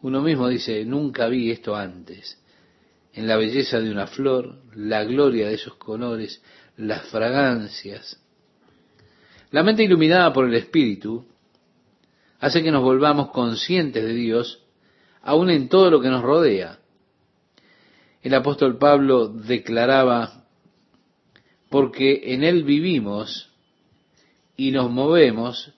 [0.01, 2.41] Uno mismo dice, nunca vi esto antes.
[3.13, 6.41] En la belleza de una flor, la gloria de esos colores,
[6.77, 8.19] las fragancias.
[9.51, 11.25] La mente iluminada por el Espíritu
[12.39, 14.63] hace que nos volvamos conscientes de Dios
[15.21, 16.79] aún en todo lo que nos rodea.
[18.23, 20.45] El apóstol Pablo declaraba,
[21.69, 23.51] porque en Él vivimos
[24.55, 25.73] y nos movemos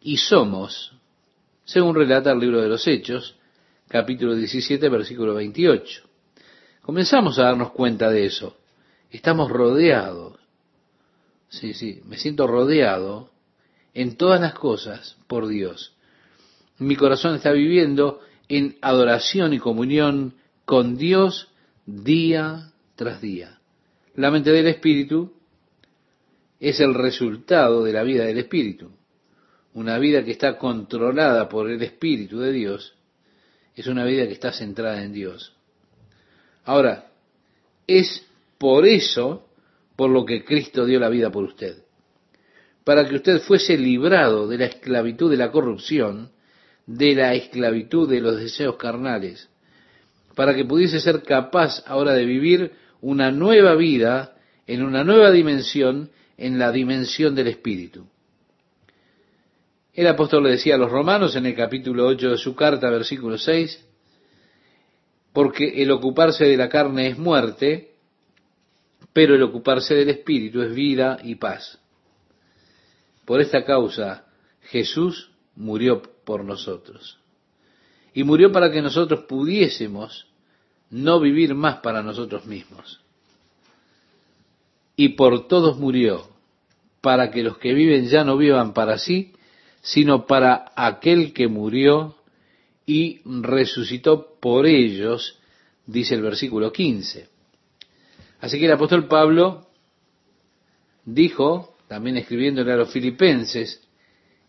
[0.00, 0.92] y somos,
[1.64, 3.37] según relata el libro de los Hechos,
[3.88, 6.02] capítulo 17, versículo 28.
[6.82, 8.56] Comenzamos a darnos cuenta de eso.
[9.10, 10.38] Estamos rodeados.
[11.48, 13.30] Sí, sí, me siento rodeado
[13.94, 15.96] en todas las cosas por Dios.
[16.78, 20.34] Mi corazón está viviendo en adoración y comunión
[20.66, 21.48] con Dios
[21.86, 23.58] día tras día.
[24.14, 25.32] La mente del Espíritu
[26.60, 28.90] es el resultado de la vida del Espíritu.
[29.72, 32.97] Una vida que está controlada por el Espíritu de Dios
[33.80, 35.52] es una vida que está centrada en Dios.
[36.64, 37.06] Ahora,
[37.86, 38.26] es
[38.58, 39.48] por eso
[39.96, 41.78] por lo que Cristo dio la vida por usted.
[42.84, 46.30] Para que usted fuese librado de la esclavitud de la corrupción,
[46.86, 49.48] de la esclavitud de los deseos carnales,
[50.34, 54.36] para que pudiese ser capaz ahora de vivir una nueva vida
[54.66, 58.06] en una nueva dimensión en la dimensión del Espíritu.
[59.98, 63.36] El apóstol le decía a los romanos en el capítulo 8 de su carta, versículo
[63.36, 63.84] 6,
[65.32, 67.96] porque el ocuparse de la carne es muerte,
[69.12, 71.80] pero el ocuparse del Espíritu es vida y paz.
[73.24, 74.26] Por esta causa
[74.70, 77.18] Jesús murió por nosotros.
[78.14, 80.28] Y murió para que nosotros pudiésemos
[80.90, 83.00] no vivir más para nosotros mismos
[84.94, 86.28] y por todos murió,
[87.00, 89.32] para que los que viven ya no vivan para sí,
[89.88, 92.14] sino para aquel que murió
[92.84, 95.38] y resucitó por ellos,
[95.86, 97.26] dice el versículo 15.
[98.40, 99.66] Así que el apóstol Pablo
[101.06, 103.82] dijo, también escribiéndole a los filipenses,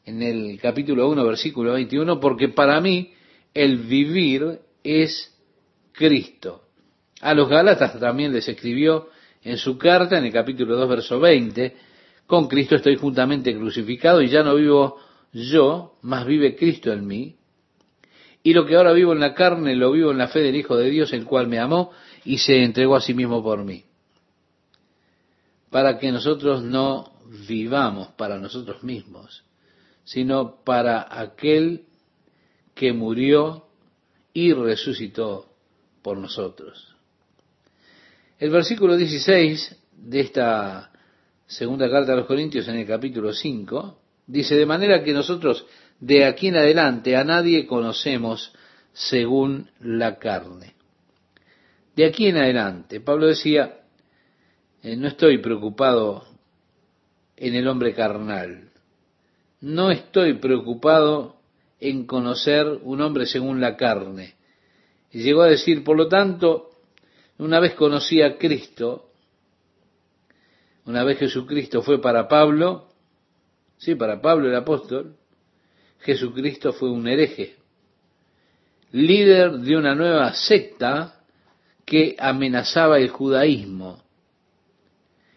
[0.06, 3.14] en el capítulo 1, versículo 21, porque para mí
[3.54, 5.34] el vivir es
[5.94, 6.64] Cristo.
[7.22, 9.08] A los Gálatas también les escribió
[9.44, 11.78] en su carta, en el capítulo 2, verso 20,
[12.28, 17.36] con Cristo estoy juntamente crucificado y ya no vivo yo, mas vive Cristo en mí.
[18.42, 20.78] Y lo que ahora vivo en la carne, lo vivo en la fe del Hijo
[20.78, 21.92] de Dios, el cual me amó
[22.24, 23.84] y se entregó a sí mismo por mí.
[25.70, 27.12] Para que nosotros no
[27.48, 29.44] vivamos para nosotros mismos,
[30.04, 31.86] sino para aquel
[32.74, 33.68] que murió
[34.34, 35.54] y resucitó
[36.02, 36.96] por nosotros.
[38.40, 40.92] El versículo 16 de esta
[41.46, 43.99] segunda carta a los Corintios en el capítulo 5
[44.30, 45.66] dice, de manera que nosotros
[46.00, 48.54] de aquí en adelante a nadie conocemos
[48.94, 50.76] según la carne.
[51.96, 53.82] De aquí en adelante, Pablo decía,
[54.84, 56.26] eh, no estoy preocupado
[57.36, 58.70] en el hombre carnal,
[59.62, 61.38] no estoy preocupado
[61.80, 64.36] en conocer un hombre según la carne.
[65.12, 66.70] Y llegó a decir, por lo tanto,
[67.40, 69.10] una vez conocí a Cristo,
[70.86, 72.89] una vez Jesucristo fue para Pablo,
[73.80, 75.16] sí, para Pablo el apóstol,
[76.02, 77.56] Jesucristo fue un hereje,
[78.92, 81.22] líder de una nueva secta
[81.86, 84.04] que amenazaba el judaísmo.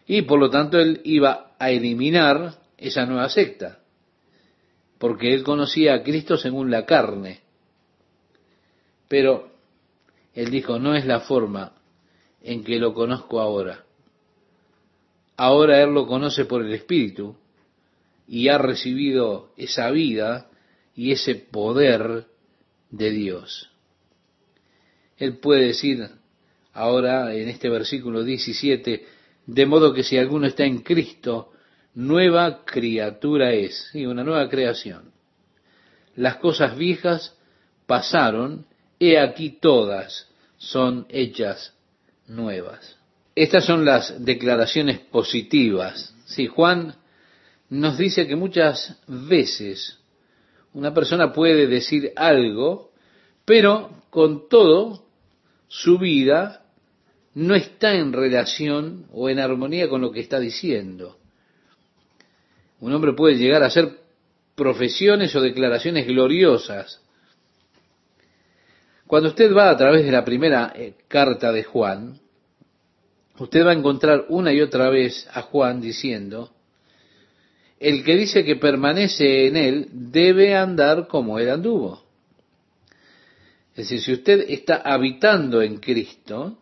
[0.07, 3.79] Y por lo tanto él iba a eliminar esa nueva secta,
[4.99, 7.41] porque él conocía a Cristo según la carne.
[9.09, 9.51] Pero
[10.35, 11.73] él dijo, no es la forma
[12.43, 13.85] en que lo conozco ahora.
[15.37, 17.37] Ahora él lo conoce por el Espíritu
[18.33, 20.49] y ha recibido esa vida
[20.97, 22.25] y ese poder
[22.88, 23.71] de Dios.
[25.18, 26.09] Él puede decir
[26.73, 29.07] ahora en este versículo 17,
[29.45, 31.53] de modo que si alguno está en Cristo,
[31.92, 35.12] nueva criatura es, sí, una nueva creación.
[36.16, 37.37] Las cosas viejas
[37.85, 38.64] pasaron,
[38.99, 41.75] he aquí todas son hechas
[42.29, 42.97] nuevas.
[43.35, 46.14] Estas son las declaraciones positivas.
[46.25, 46.95] Sí, Juan
[47.73, 49.99] nos dice que muchas veces
[50.75, 52.93] una persona puede decir algo,
[53.47, 55.07] pero con todo
[55.69, 56.67] su vida
[57.33, 61.17] no está en relación o en armonía con lo que está diciendo.
[62.81, 64.01] Un hombre puede llegar a hacer
[64.55, 67.01] profesiones o declaraciones gloriosas.
[69.07, 72.21] Cuando usted va a través de la primera eh, carta de Juan,
[73.39, 76.53] usted va a encontrar una y otra vez a Juan diciendo,
[77.83, 82.05] el que dice que permanece en él debe andar como él anduvo.
[83.73, 86.59] Es decir, si usted está habitando en Cristo,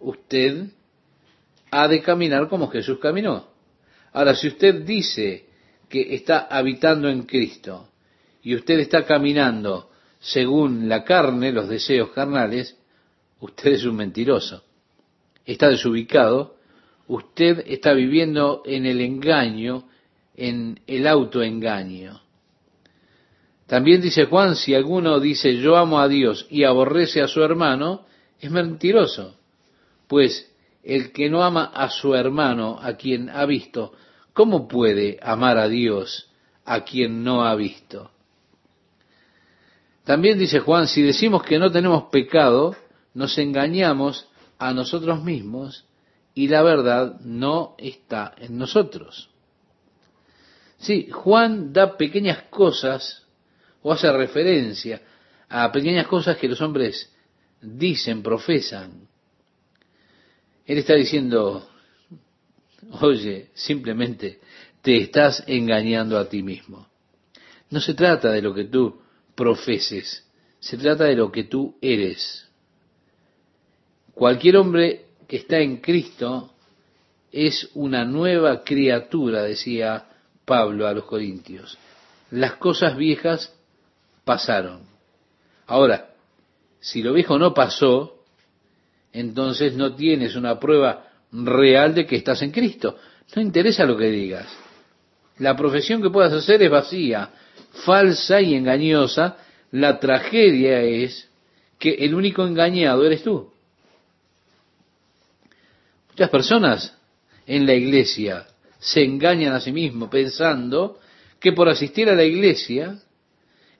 [0.00, 0.68] usted
[1.70, 3.48] ha de caminar como Jesús caminó.
[4.14, 5.44] Ahora, si usted dice
[5.90, 7.90] que está habitando en Cristo
[8.42, 12.78] y usted está caminando según la carne, los deseos carnales,
[13.40, 14.62] usted es un mentiroso.
[15.44, 16.56] Está desubicado,
[17.06, 19.88] usted está viviendo en el engaño
[20.42, 22.20] en el autoengaño.
[23.68, 28.06] También dice Juan, si alguno dice yo amo a Dios y aborrece a su hermano,
[28.40, 29.36] es mentiroso.
[30.08, 30.52] Pues
[30.82, 33.92] el que no ama a su hermano, a quien ha visto,
[34.32, 36.28] ¿cómo puede amar a Dios
[36.64, 38.10] a quien no ha visto?
[40.02, 42.74] También dice Juan, si decimos que no tenemos pecado,
[43.14, 44.26] nos engañamos
[44.58, 45.84] a nosotros mismos
[46.34, 49.31] y la verdad no está en nosotros.
[50.82, 53.24] Sí, Juan da pequeñas cosas
[53.82, 55.00] o hace referencia
[55.48, 57.08] a pequeñas cosas que los hombres
[57.60, 59.06] dicen, profesan.
[60.66, 61.68] Él está diciendo,
[63.00, 64.40] oye, simplemente
[64.80, 66.88] te estás engañando a ti mismo.
[67.70, 69.00] No se trata de lo que tú
[69.36, 72.48] profeses, se trata de lo que tú eres.
[74.14, 76.54] Cualquier hombre que está en Cristo
[77.30, 80.08] es una nueva criatura, decía
[80.52, 81.78] Pablo a los Corintios.
[82.30, 83.50] Las cosas viejas
[84.22, 84.82] pasaron.
[85.66, 86.10] Ahora,
[86.78, 88.22] si lo viejo no pasó,
[89.14, 92.98] entonces no tienes una prueba real de que estás en Cristo.
[93.34, 94.46] No interesa lo que digas.
[95.38, 97.30] La profesión que puedas hacer es vacía,
[97.86, 99.38] falsa y engañosa.
[99.70, 101.30] La tragedia es
[101.78, 103.50] que el único engañado eres tú.
[106.10, 106.94] Muchas personas
[107.46, 108.48] en la iglesia
[108.82, 110.98] se engañan a sí mismos pensando
[111.38, 112.98] que por asistir a la iglesia,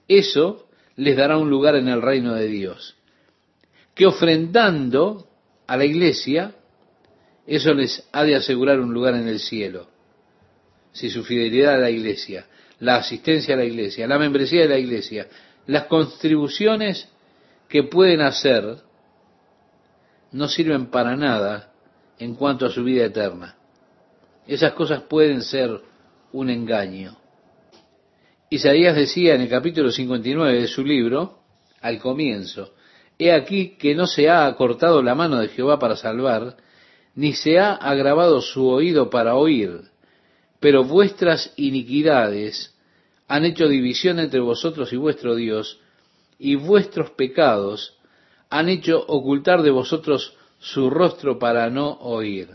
[0.07, 2.95] eso les dará un lugar en el reino de Dios.
[3.93, 5.27] Que ofrendando
[5.67, 6.55] a la iglesia,
[7.45, 9.89] eso les ha de asegurar un lugar en el cielo.
[10.93, 12.45] Si su fidelidad a la iglesia,
[12.79, 15.27] la asistencia a la iglesia, la membresía de la iglesia,
[15.67, 17.09] las contribuciones
[17.67, 18.77] que pueden hacer,
[20.31, 21.73] no sirven para nada
[22.19, 23.57] en cuanto a su vida eterna.
[24.47, 25.79] Esas cosas pueden ser
[26.31, 27.17] un engaño.
[28.49, 31.39] Isaías decía en el capítulo 59 de su libro,
[31.81, 32.73] al comienzo,
[33.17, 36.57] he aquí que no se ha acortado la mano de Jehová para salvar,
[37.15, 39.81] ni se ha agravado su oído para oír,
[40.59, 42.75] pero vuestras iniquidades
[43.27, 45.79] han hecho división entre vosotros y vuestro Dios,
[46.37, 47.97] y vuestros pecados
[48.49, 52.49] han hecho ocultar de vosotros su rostro para no oír.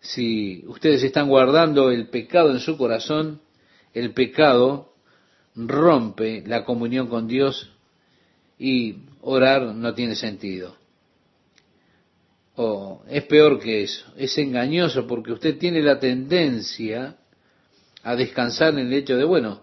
[0.00, 3.40] Si ustedes están guardando el pecado en su corazón,
[3.92, 4.94] el pecado
[5.54, 7.70] rompe la comunión con Dios
[8.58, 10.76] y orar no tiene sentido.
[12.56, 17.16] O es peor que eso, es engañoso porque usted tiene la tendencia
[18.02, 19.62] a descansar en el hecho de, bueno,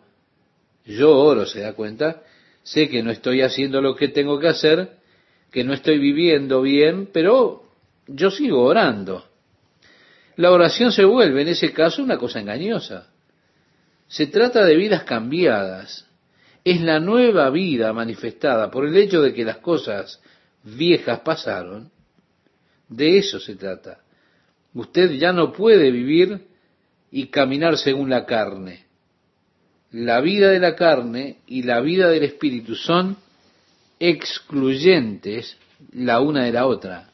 [0.85, 2.23] yo oro, se da cuenta,
[2.63, 4.97] sé que no estoy haciendo lo que tengo que hacer,
[5.51, 7.63] que no estoy viviendo bien, pero
[8.07, 9.26] yo sigo orando.
[10.37, 13.07] La oración se vuelve en ese caso una cosa engañosa.
[14.07, 16.05] Se trata de vidas cambiadas.
[16.63, 20.21] Es la nueva vida manifestada por el hecho de que las cosas
[20.63, 21.91] viejas pasaron.
[22.87, 23.99] De eso se trata.
[24.73, 26.47] Usted ya no puede vivir
[27.11, 28.85] y caminar según la carne.
[29.91, 33.17] La vida de la carne y la vida del espíritu son
[33.99, 35.57] excluyentes
[35.93, 37.09] la una de la otra.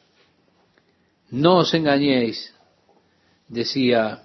[1.30, 2.53] No os engañéis,
[3.48, 4.24] decía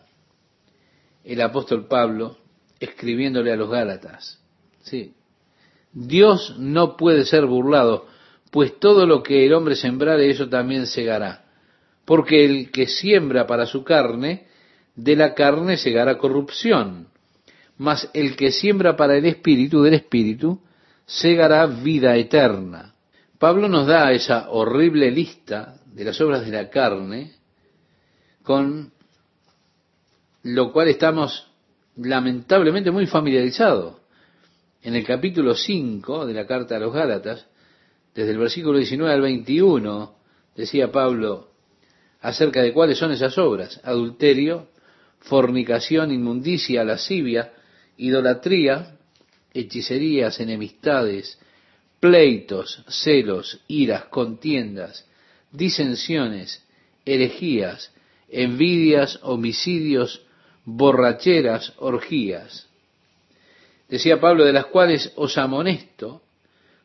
[1.24, 2.38] el apóstol Pablo
[2.80, 4.40] escribiéndole a los Gálatas.
[4.82, 5.14] Sí.
[5.92, 8.08] Dios no puede ser burlado,
[8.52, 11.46] pues todo lo que el hombre sembrare, eso también segará.
[12.06, 14.48] Porque el que siembra para su carne,
[14.96, 17.08] de la carne segará corrupción.
[17.78, 20.62] Mas el que siembra para el espíritu, del espíritu,
[21.06, 22.96] segará vida eterna.
[23.38, 27.34] Pablo nos da esa horrible lista de las obras de la carne,
[28.44, 28.92] con
[30.44, 31.48] lo cual estamos
[31.96, 33.98] lamentablemente muy familiarizados.
[34.82, 37.46] En el capítulo 5 de la carta a los Gálatas,
[38.16, 40.16] desde el versículo 19 al 21,
[40.56, 41.50] decía Pablo
[42.22, 43.82] acerca de cuáles son esas obras.
[43.84, 44.68] Adulterio,
[45.20, 47.54] fornicación, inmundicia, lascivia,
[47.98, 48.98] idolatría,
[49.54, 51.40] hechicerías, enemistades,
[52.00, 55.06] pleitos, celos, iras, contiendas,
[55.52, 56.66] disensiones,
[57.06, 57.94] herejías,
[58.30, 60.26] envidias, homicidios,
[60.66, 62.70] borracheras, orgías.
[63.88, 66.22] Decía Pablo, de las cuales os amonesto,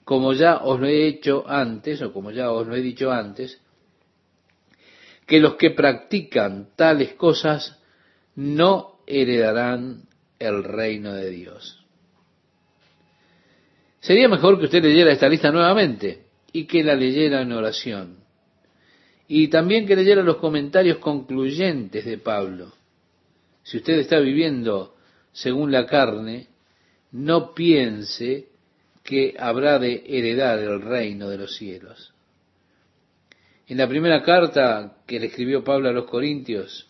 [0.05, 3.61] como ya os lo he hecho antes, o como ya os lo he dicho antes,
[5.27, 7.79] que los que practican tales cosas
[8.35, 10.03] no heredarán
[10.39, 11.85] el reino de Dios.
[14.01, 18.19] Sería mejor que usted leyera esta lista nuevamente y que la leyera en oración.
[19.27, 22.73] Y también que leyera los comentarios concluyentes de Pablo.
[23.65, 24.95] Si usted está viviendo
[25.33, 26.49] según la carne,
[27.13, 28.49] no piense
[29.03, 32.13] que habrá de heredar el reino de los cielos.
[33.67, 36.87] En la primera carta que le escribió Pablo a los Corintios,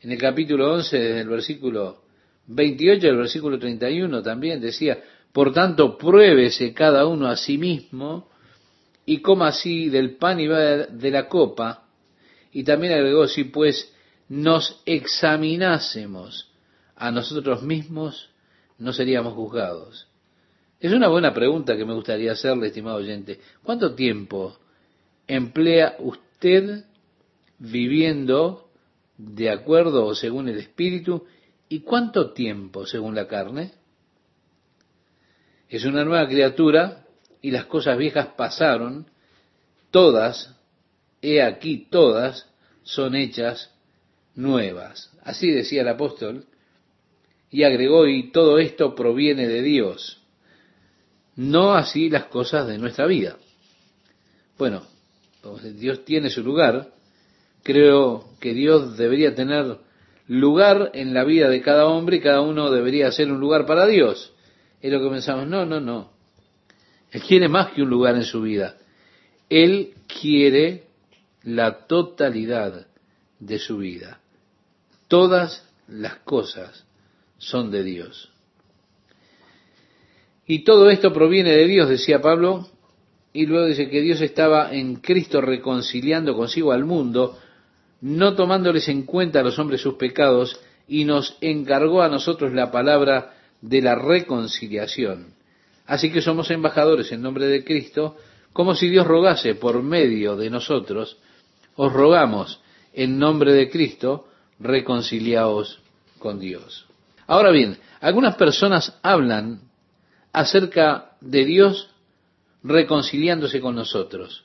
[0.00, 2.02] en el capítulo 11, desde el versículo
[2.46, 8.30] 28 al versículo 31, también decía, por tanto, pruébese cada uno a sí mismo
[9.04, 11.88] y coma así del pan y de la copa.
[12.52, 13.93] Y también agregó, si pues
[14.34, 16.50] nos examinásemos
[16.96, 18.30] a nosotros mismos,
[18.78, 20.08] no seríamos juzgados.
[20.80, 23.38] Es una buena pregunta que me gustaría hacerle, estimado oyente.
[23.62, 24.58] ¿Cuánto tiempo
[25.28, 26.84] emplea usted
[27.58, 28.68] viviendo
[29.16, 31.26] de acuerdo o según el Espíritu
[31.68, 33.70] y cuánto tiempo según la carne?
[35.68, 37.06] Es una nueva criatura
[37.40, 39.06] y las cosas viejas pasaron,
[39.92, 40.56] todas,
[41.22, 42.50] he aquí todas,
[42.82, 43.73] son hechas
[44.34, 45.12] nuevas.
[45.22, 46.46] Así decía el apóstol,
[47.50, 50.20] y agregó, y todo esto proviene de Dios,
[51.36, 53.36] no así las cosas de nuestra vida.
[54.58, 54.82] Bueno,
[55.76, 56.90] Dios tiene su lugar,
[57.62, 59.78] creo que Dios debería tener
[60.26, 63.86] lugar en la vida de cada hombre y cada uno debería ser un lugar para
[63.86, 64.32] Dios.
[64.80, 66.12] Es lo que pensamos, no, no, no.
[67.10, 68.76] Él quiere más que un lugar en su vida.
[69.48, 70.84] Él quiere
[71.42, 72.86] la totalidad
[73.38, 74.20] de su vida.
[75.14, 76.84] Todas las cosas
[77.38, 78.32] son de Dios.
[80.44, 82.66] Y todo esto proviene de Dios, decía Pablo,
[83.32, 87.38] y luego dice que Dios estaba en Cristo reconciliando consigo al mundo,
[88.00, 92.72] no tomándoles en cuenta a los hombres sus pecados, y nos encargó a nosotros la
[92.72, 95.34] palabra de la reconciliación.
[95.86, 98.16] Así que somos embajadores en nombre de Cristo,
[98.52, 101.18] como si Dios rogase por medio de nosotros,
[101.76, 102.60] os rogamos
[102.92, 104.26] en nombre de Cristo,
[104.58, 105.80] reconciliaos
[106.18, 106.86] con Dios.
[107.26, 109.60] Ahora bien, algunas personas hablan
[110.32, 111.90] acerca de Dios
[112.62, 114.44] reconciliándose con nosotros.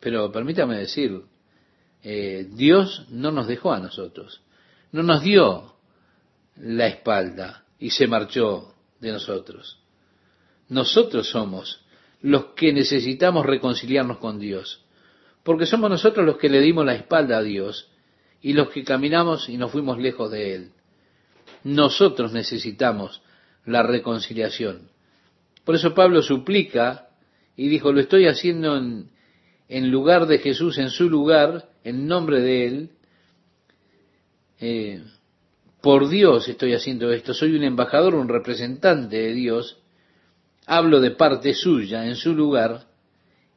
[0.00, 1.22] Pero permítame decir,
[2.02, 4.42] eh, Dios no nos dejó a nosotros,
[4.92, 5.74] no nos dio
[6.56, 9.78] la espalda y se marchó de nosotros.
[10.68, 11.84] Nosotros somos
[12.22, 14.84] los que necesitamos reconciliarnos con Dios,
[15.42, 17.90] porque somos nosotros los que le dimos la espalda a Dios
[18.42, 20.70] y los que caminamos y nos fuimos lejos de Él.
[21.64, 23.22] Nosotros necesitamos
[23.66, 24.88] la reconciliación.
[25.64, 27.08] Por eso Pablo suplica
[27.56, 29.10] y dijo, lo estoy haciendo en,
[29.68, 32.90] en lugar de Jesús, en su lugar, en nombre de Él.
[34.58, 35.02] Eh,
[35.80, 39.78] por Dios estoy haciendo esto, soy un embajador, un representante de Dios,
[40.66, 42.86] hablo de parte suya en su lugar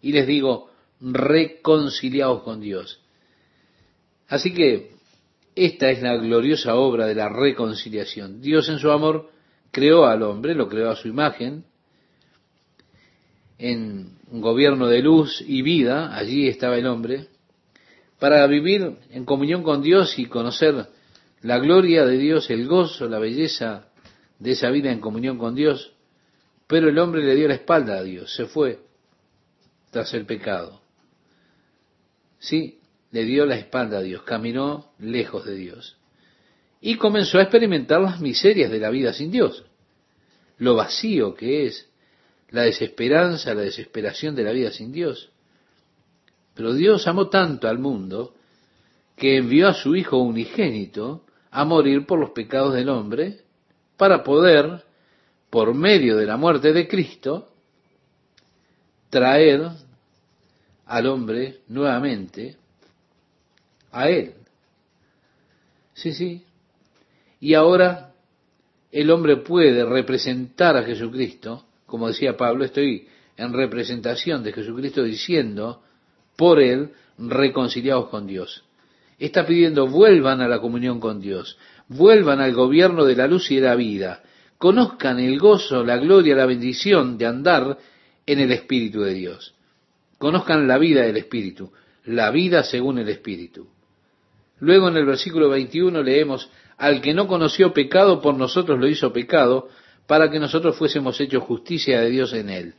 [0.02, 0.70] y les digo,
[1.02, 3.03] reconciliaos con Dios.
[4.34, 4.90] Así que
[5.54, 8.42] esta es la gloriosa obra de la reconciliación.
[8.42, 9.30] Dios en su amor
[9.70, 11.66] creó al hombre, lo creó a su imagen,
[13.60, 17.28] en un gobierno de luz y vida, allí estaba el hombre,
[18.18, 20.88] para vivir en comunión con Dios y conocer
[21.44, 23.90] la gloria de Dios, el gozo, la belleza
[24.40, 25.94] de esa vida en comunión con Dios,
[26.66, 28.80] pero el hombre le dio la espalda a Dios, se fue
[29.92, 30.82] tras el pecado.
[32.40, 32.80] Sí,
[33.14, 35.98] le dio la espalda a Dios, caminó lejos de Dios
[36.82, 39.64] y comenzó a experimentar las miserias de la vida sin Dios,
[40.58, 41.88] lo vacío que es,
[42.50, 45.30] la desesperanza, la desesperación de la vida sin Dios.
[46.56, 48.34] Pero Dios amó tanto al mundo
[49.16, 53.42] que envió a su Hijo unigénito a morir por los pecados del hombre
[53.96, 54.84] para poder,
[55.52, 57.54] por medio de la muerte de Cristo,
[59.12, 59.70] traer
[60.88, 62.58] al hombre nuevamente
[63.94, 64.34] a Él.
[65.94, 66.44] Sí, sí.
[67.40, 68.12] Y ahora
[68.92, 75.82] el hombre puede representar a Jesucristo, como decía Pablo, estoy en representación de Jesucristo diciendo,
[76.36, 78.64] por Él, reconciliados con Dios
[79.26, 83.56] está pidiendo vuelvan a la comunión con Dios, vuelvan al gobierno de la luz y
[83.56, 84.24] de la vida,
[84.58, 87.78] conozcan el gozo, la gloria, la bendición de andar
[88.26, 89.54] en el Espíritu de Dios.
[90.18, 91.72] Conozcan la vida del Espíritu,
[92.06, 93.68] la vida según el Espíritu.
[94.64, 99.12] Luego en el versículo 21 leemos, al que no conoció pecado por nosotros lo hizo
[99.12, 99.68] pecado,
[100.08, 102.74] para que nosotros fuésemos hechos justicia de Dios en él.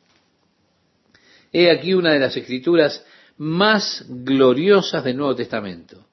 [1.52, 3.04] He aquí una de las escrituras
[3.36, 6.04] más gloriosas del Nuevo Testamento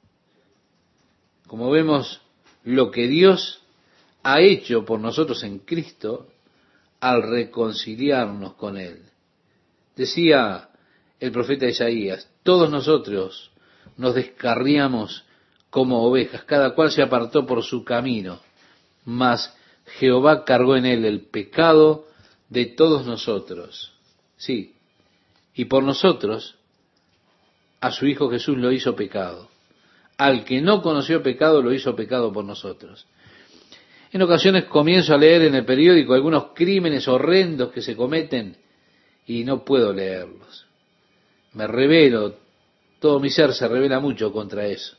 [1.51, 2.21] como vemos
[2.63, 3.61] lo que Dios
[4.23, 6.29] ha hecho por nosotros en Cristo
[7.01, 9.01] al reconciliarnos con Él.
[9.93, 10.69] Decía
[11.19, 13.51] el profeta Isaías, todos nosotros
[13.97, 15.25] nos descarriamos
[15.71, 18.39] como ovejas, cada cual se apartó por su camino,
[19.03, 19.57] mas
[19.97, 22.05] Jehová cargó en él el pecado
[22.49, 23.91] de todos nosotros.
[24.37, 24.75] Sí,
[25.55, 26.55] y por nosotros
[27.79, 29.49] a su Hijo Jesús lo hizo pecado
[30.21, 33.07] al que no conoció pecado lo hizo pecado por nosotros.
[34.11, 38.55] En ocasiones comienzo a leer en el periódico algunos crímenes horrendos que se cometen
[39.25, 40.67] y no puedo leerlos.
[41.53, 42.35] Me revelo,
[42.99, 44.95] todo mi ser se revela mucho contra eso.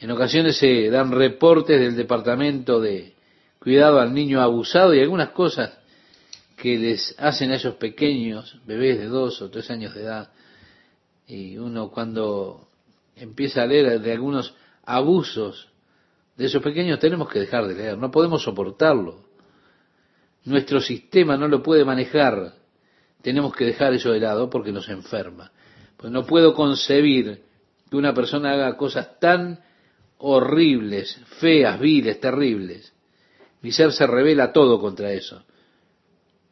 [0.00, 3.14] En ocasiones se dan reportes del departamento de
[3.58, 5.76] cuidado al niño abusado y algunas cosas
[6.56, 10.30] que les hacen a esos pequeños bebés de dos o tres años de edad.
[11.26, 12.68] Y uno cuando
[13.16, 15.68] empieza a leer de algunos abusos
[16.36, 19.24] de esos pequeños, tenemos que dejar de leer, no podemos soportarlo.
[20.44, 22.54] Nuestro sistema no lo puede manejar,
[23.20, 25.50] tenemos que dejar eso de lado porque nos enferma.
[25.96, 27.42] Pues no puedo concebir
[27.90, 29.58] que una persona haga cosas tan
[30.18, 32.92] horribles, feas, viles, terribles.
[33.62, 35.42] Mi ser se revela todo contra eso.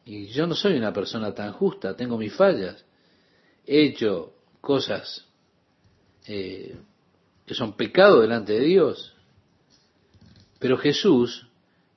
[0.05, 2.85] Y yo no soy una persona tan justa, tengo mis fallas.
[3.65, 5.25] He hecho cosas
[6.27, 6.77] eh,
[7.45, 9.13] que son pecado delante de Dios.
[10.59, 11.47] Pero Jesús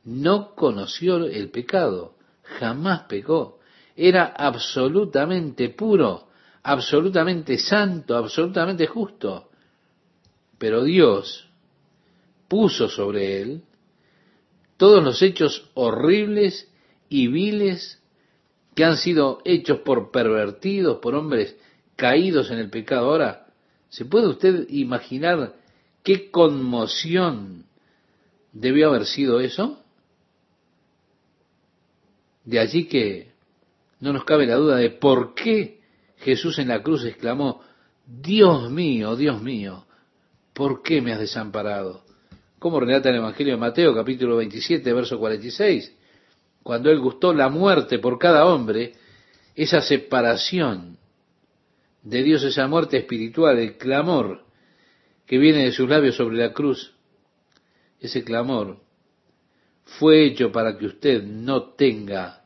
[0.05, 3.59] no conoció el pecado, jamás pecó.
[3.97, 6.29] Era absolutamente puro,
[6.63, 9.51] absolutamente santo, absolutamente justo.
[10.59, 11.50] Pero Dios
[12.51, 13.63] puso sobre él
[14.77, 16.71] todos los hechos horribles
[17.09, 18.03] y viles
[18.75, 21.57] que han sido hechos por pervertidos, por hombres
[21.97, 23.07] caídos en el pecado.
[23.07, 23.47] Ahora,
[23.91, 25.57] ¿Se puede usted imaginar
[26.05, 27.67] qué conmoción
[28.53, 29.83] debió haber sido eso?
[32.45, 33.33] De allí que
[33.99, 35.81] no nos cabe la duda de por qué
[36.19, 37.63] Jesús en la cruz exclamó,
[38.07, 39.87] Dios mío, Dios mío,
[40.55, 42.05] ¿por qué me has desamparado?
[42.61, 45.97] Como relata el Evangelio de Mateo capítulo 27, verso 46,
[46.63, 48.93] cuando él gustó la muerte por cada hombre,
[49.55, 50.99] esa separación
[52.03, 54.45] de Dios, esa muerte espiritual, el clamor
[55.25, 56.93] que viene de sus labios sobre la cruz,
[57.99, 58.79] ese clamor
[59.99, 62.45] fue hecho para que usted no tenga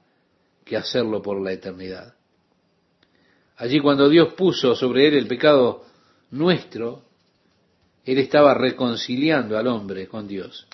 [0.64, 2.14] que hacerlo por la eternidad.
[3.56, 5.84] Allí cuando Dios puso sobre él el pecado
[6.30, 7.02] nuestro,
[8.04, 10.66] él estaba reconciliando al hombre con Dios.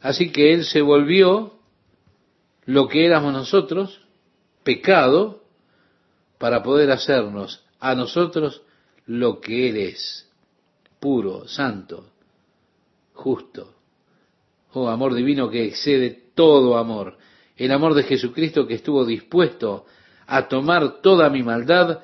[0.00, 1.54] Así que él se volvió
[2.64, 4.00] lo que éramos nosotros,
[4.62, 5.42] pecado,
[6.38, 8.62] para poder hacernos a nosotros
[9.06, 10.28] lo que Él es,
[11.00, 12.06] puro, santo,
[13.14, 13.72] justo.
[14.72, 17.16] Oh, amor divino que excede todo amor.
[17.56, 19.86] El amor de Jesucristo que estuvo dispuesto
[20.26, 22.00] a tomar toda mi maldad,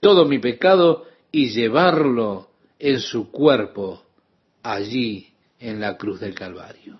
[0.00, 2.48] todo mi pecado y llevarlo
[2.78, 4.02] en su cuerpo
[4.62, 6.98] allí en la cruz del Calvario.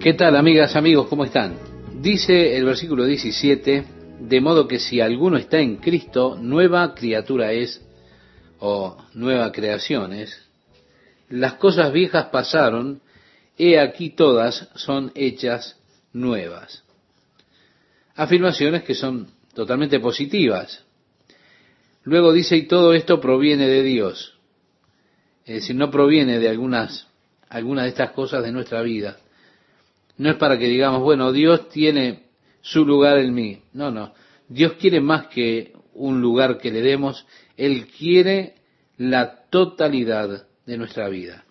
[0.00, 1.06] ¿Qué tal, amigas, amigos?
[1.08, 1.56] ¿Cómo están?
[2.00, 3.84] Dice el versículo 17,
[4.20, 7.80] de modo que si alguno está en Cristo, nueva criatura es,
[8.58, 10.42] o nueva creación es.
[11.28, 13.00] Las cosas viejas pasaron,
[13.56, 15.78] he aquí todas son hechas
[16.12, 16.82] nuevas.
[18.14, 20.84] Afirmaciones que son totalmente positivas.
[22.04, 24.38] Luego dice, y todo esto proviene de Dios.
[25.44, 27.08] Es decir, no proviene de algunas,
[27.48, 29.18] algunas de estas cosas de nuestra vida.
[30.16, 32.24] No es para que digamos, bueno, Dios tiene
[32.60, 33.62] su lugar en mí.
[33.72, 34.12] No, no.
[34.48, 37.26] Dios quiere más que un lugar que le demos.
[37.56, 38.54] Él quiere
[38.96, 41.44] la totalidad de nuestra vida.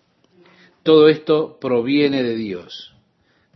[0.82, 2.92] Todo esto proviene de Dios,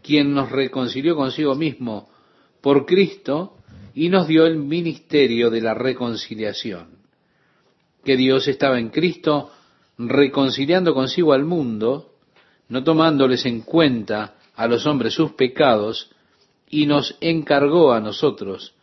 [0.02, 2.08] quien nos reconcilió consigo mismo
[2.60, 3.57] por Cristo
[3.98, 6.98] y nos dio el ministerio de la reconciliación.
[8.04, 9.50] Que Dios estaba en Cristo
[9.98, 12.12] reconciliando consigo al mundo,
[12.68, 16.12] no tomándoles en cuenta a los hombres sus pecados,
[16.70, 18.76] y nos encargó a nosotros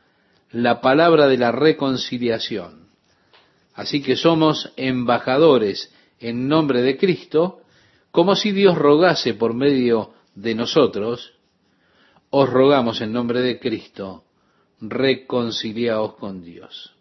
[0.51, 2.89] la palabra de la reconciliación.
[3.73, 7.61] Así que somos embajadores en nombre de Cristo,
[8.11, 11.35] como si Dios rogase por medio de nosotros,
[12.31, 14.24] os rogamos en nombre de Cristo,
[14.89, 16.93] reconciliaos con Dios.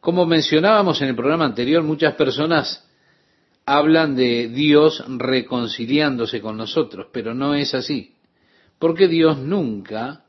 [0.00, 2.88] Como mencionábamos en el programa anterior, muchas personas
[3.66, 8.16] hablan de Dios reconciliándose con nosotros, pero no es así,
[8.78, 10.24] porque Dios nunca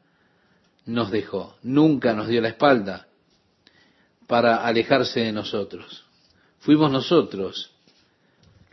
[0.85, 3.07] nos dejó, nunca nos dio la espalda
[4.27, 6.05] para alejarse de nosotros.
[6.59, 7.71] Fuimos nosotros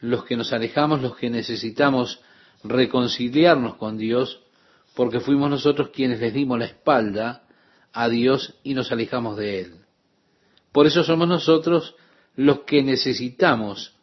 [0.00, 2.20] los que nos alejamos, los que necesitamos
[2.64, 4.40] reconciliarnos con Dios,
[4.99, 7.46] porque fuimos nosotros quienes les dimos la espalda
[7.92, 9.74] a Dios y nos alejamos de Él.
[10.72, 11.94] Por eso somos nosotros
[12.34, 13.94] los que necesitamos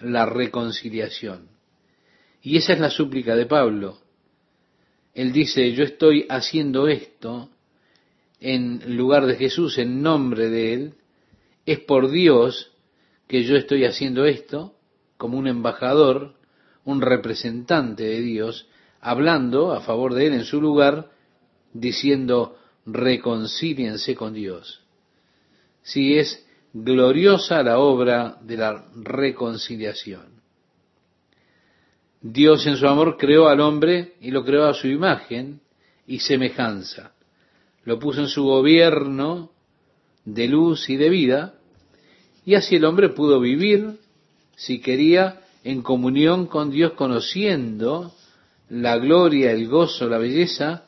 [0.00, 1.50] la reconciliación.
[2.42, 3.98] Y esa es la súplica de Pablo.
[5.14, 7.48] Él dice, yo estoy haciendo esto
[8.40, 10.94] en lugar de Jesús, en nombre de Él.
[11.64, 12.72] Es por Dios
[13.28, 14.74] que yo estoy haciendo esto
[15.16, 16.34] como un embajador,
[16.84, 18.66] un representante de Dios,
[19.00, 21.10] hablando a favor de Él en su lugar,
[21.72, 24.82] diciendo, reconcíliense con Dios.
[25.82, 30.40] Si es gloriosa la obra de la reconciliación.
[32.20, 35.60] Dios en su amor creó al hombre y lo creó a su imagen
[36.06, 37.12] y semejanza.
[37.84, 39.50] Lo puso en su gobierno
[40.24, 41.54] de luz y de vida
[42.44, 43.98] y así el hombre pudo vivir,
[44.56, 48.12] si quería, en comunión con Dios, conociendo
[48.70, 50.86] la gloria, el gozo, la belleza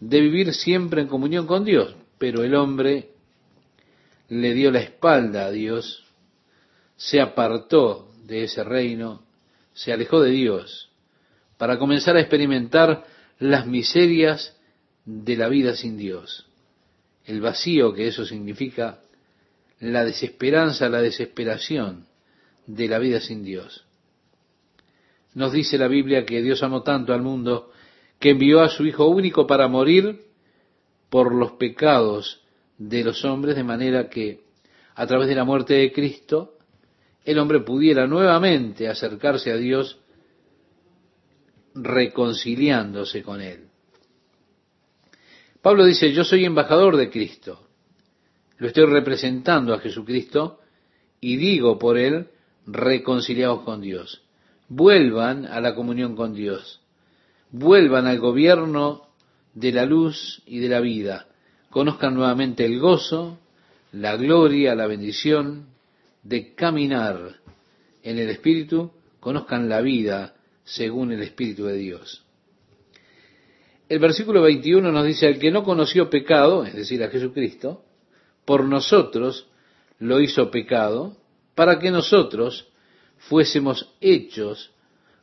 [0.00, 1.94] de vivir siempre en comunión con Dios.
[2.18, 3.10] Pero el hombre
[4.28, 6.04] le dio la espalda a Dios,
[6.96, 9.22] se apartó de ese reino,
[9.72, 10.90] se alejó de Dios,
[11.58, 13.04] para comenzar a experimentar
[13.38, 14.56] las miserias
[15.04, 16.46] de la vida sin Dios,
[17.26, 19.00] el vacío que eso significa,
[19.80, 22.06] la desesperanza, la desesperación
[22.66, 23.83] de la vida sin Dios.
[25.34, 27.70] Nos dice la Biblia que Dios amó tanto al mundo
[28.18, 30.24] que envió a su Hijo único para morir
[31.10, 32.42] por los pecados
[32.78, 34.44] de los hombres, de manera que
[34.94, 36.56] a través de la muerte de Cristo,
[37.24, 39.98] el hombre pudiera nuevamente acercarse a Dios
[41.74, 43.68] reconciliándose con Él.
[45.60, 47.66] Pablo dice, yo soy embajador de Cristo,
[48.58, 50.60] lo estoy representando a Jesucristo
[51.20, 52.28] y digo por Él,
[52.66, 54.23] reconciliados con Dios.
[54.76, 56.80] Vuelvan a la comunión con Dios,
[57.52, 59.02] vuelvan al gobierno
[59.54, 61.28] de la luz y de la vida,
[61.70, 63.38] conozcan nuevamente el gozo,
[63.92, 65.66] la gloria, la bendición
[66.24, 67.36] de caminar
[68.02, 72.24] en el Espíritu, conozcan la vida según el Espíritu de Dios.
[73.88, 77.84] El versículo 21 nos dice, el que no conoció pecado, es decir, a Jesucristo,
[78.44, 79.46] por nosotros
[80.00, 81.16] lo hizo pecado,
[81.54, 82.66] para que nosotros
[83.28, 84.72] fuésemos hechos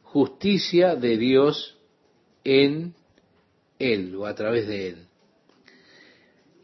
[0.03, 1.77] justicia de Dios
[2.43, 2.93] en
[3.79, 4.97] Él o a través de Él.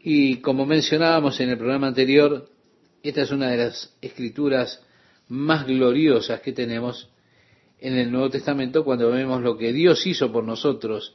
[0.00, 2.48] Y como mencionábamos en el programa anterior,
[3.02, 4.82] esta es una de las escrituras
[5.28, 7.08] más gloriosas que tenemos
[7.80, 11.14] en el Nuevo Testamento cuando vemos lo que Dios hizo por nosotros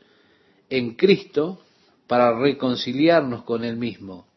[0.69, 1.61] en Cristo
[2.07, 4.27] para reconciliarnos con Él mismo.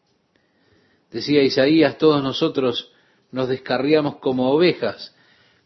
[1.11, 2.91] Decía Isaías, todos nosotros
[3.31, 5.15] nos descarriamos como ovejas,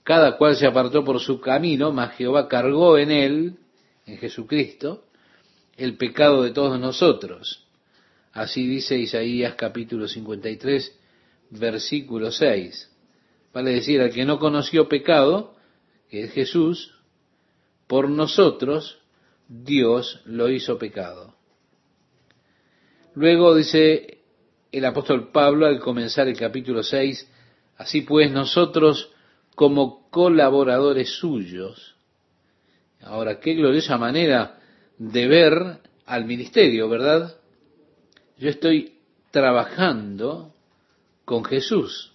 [0.04, 3.58] cada cual se apartó por su camino, mas Jehová cargó en Él,
[4.06, 5.06] en Jesucristo,
[5.78, 7.66] el pecado de todos nosotros.
[8.34, 10.97] Así dice Isaías capítulo 53,
[11.52, 12.89] versículo 6.
[13.54, 15.56] Vale decir, al que no conoció pecado,
[16.10, 16.95] que es Jesús,
[17.88, 18.99] por nosotros
[19.47, 21.36] Dios lo hizo pecado.
[23.14, 24.20] Luego dice
[24.72, 27.30] el apóstol Pablo al comenzar el capítulo 6,
[27.78, 29.11] así pues nosotros
[29.62, 31.95] como colaboradores suyos.
[32.99, 34.59] Ahora, qué gloriosa manera
[34.97, 35.53] de ver
[36.07, 37.36] al ministerio, ¿verdad?
[38.39, 38.97] Yo estoy
[39.30, 40.55] trabajando
[41.26, 42.12] con Jesús,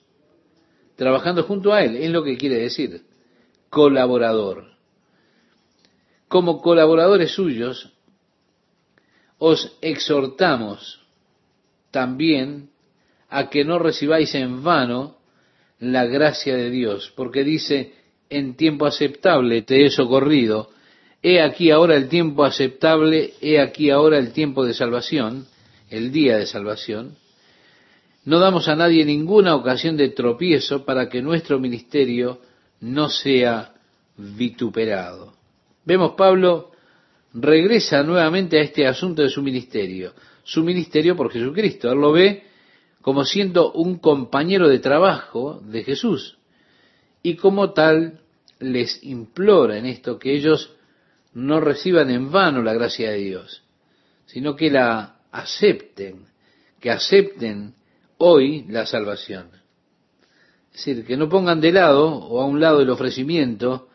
[0.97, 3.03] trabajando junto a Él, es lo que quiere decir,
[3.71, 4.73] colaborador.
[6.27, 7.93] Como colaboradores suyos,
[9.39, 11.01] os exhortamos
[11.93, 12.71] también
[13.29, 15.16] a que no recibáis en vano
[15.79, 17.93] la gracia de Dios, porque dice,
[18.31, 20.71] en tiempo aceptable te he socorrido,
[21.23, 25.47] he aquí ahora el tiempo aceptable, he aquí ahora el tiempo de salvación,
[25.91, 27.17] el día de salvación,
[28.25, 32.41] no damos a nadie ninguna ocasión de tropiezo para que nuestro ministerio
[32.81, 33.75] no sea
[34.17, 35.35] vituperado.
[35.85, 36.73] Vemos Pablo
[37.33, 40.13] regresa nuevamente a este asunto de su ministerio,
[40.43, 41.91] su ministerio por Jesucristo.
[41.91, 42.43] Él lo ve
[43.07, 46.39] como siendo un compañero de trabajo de Jesús
[47.23, 48.19] y como tal
[48.59, 50.75] les implora en esto que ellos
[51.33, 53.63] no reciban en vano la gracia de Dios,
[54.27, 56.27] sino que la acepten,
[56.81, 57.75] que acepten
[58.19, 59.51] hoy la salvación.
[60.75, 63.89] Es decir, que no pongan de lado o a un lado el ofrecimiento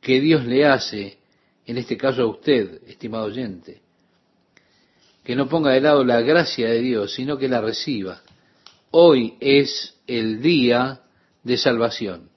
[0.00, 1.18] que Dios le hace,
[1.66, 3.82] en este caso a usted, estimado oyente.
[5.22, 8.22] Que no ponga de lado la gracia de Dios, sino que la reciba.
[8.90, 11.02] Hoy es el día
[11.42, 12.30] de salvación.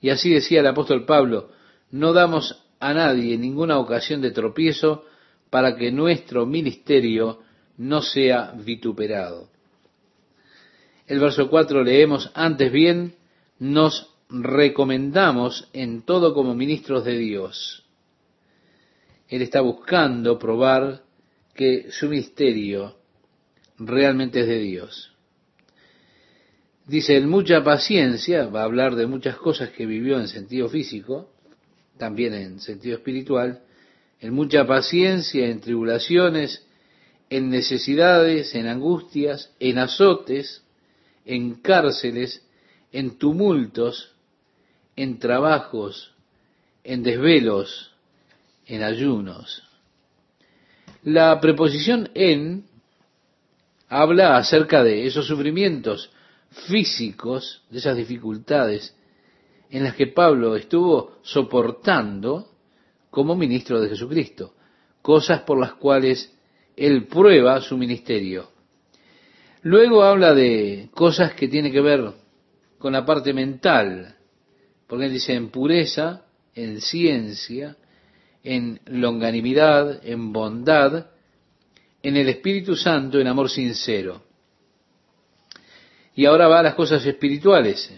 [0.00, 1.50] Y así decía el apóstol Pablo,
[1.90, 5.04] no damos a nadie ninguna ocasión de tropiezo,
[5.50, 7.40] para que nuestro ministerio
[7.78, 9.48] no sea vituperado.
[11.06, 13.14] El verso 4 leemos, antes bien,
[13.58, 17.84] nos recomendamos en todo como ministros de Dios.
[19.28, 21.02] Él está buscando probar
[21.54, 22.96] que su ministerio
[23.78, 25.15] realmente es de Dios.
[26.86, 31.28] Dice, en mucha paciencia, va a hablar de muchas cosas que vivió en sentido físico,
[31.98, 33.62] también en sentido espiritual,
[34.20, 36.64] en mucha paciencia, en tribulaciones,
[37.28, 40.62] en necesidades, en angustias, en azotes,
[41.24, 42.46] en cárceles,
[42.92, 44.14] en tumultos,
[44.94, 46.14] en trabajos,
[46.84, 47.94] en desvelos,
[48.64, 49.64] en ayunos.
[51.02, 52.64] La preposición en
[53.88, 56.12] habla acerca de esos sufrimientos
[56.66, 58.94] físicos, de esas dificultades
[59.70, 62.48] en las que Pablo estuvo soportando
[63.10, 64.54] como ministro de Jesucristo,
[65.02, 66.32] cosas por las cuales
[66.76, 68.50] él prueba su ministerio.
[69.62, 72.12] Luego habla de cosas que tienen que ver
[72.78, 74.16] con la parte mental,
[74.86, 77.76] porque él dice en pureza, en ciencia,
[78.44, 81.06] en longanimidad, en bondad,
[82.02, 84.25] en el Espíritu Santo, en amor sincero.
[86.16, 87.92] Y ahora va a las cosas espirituales,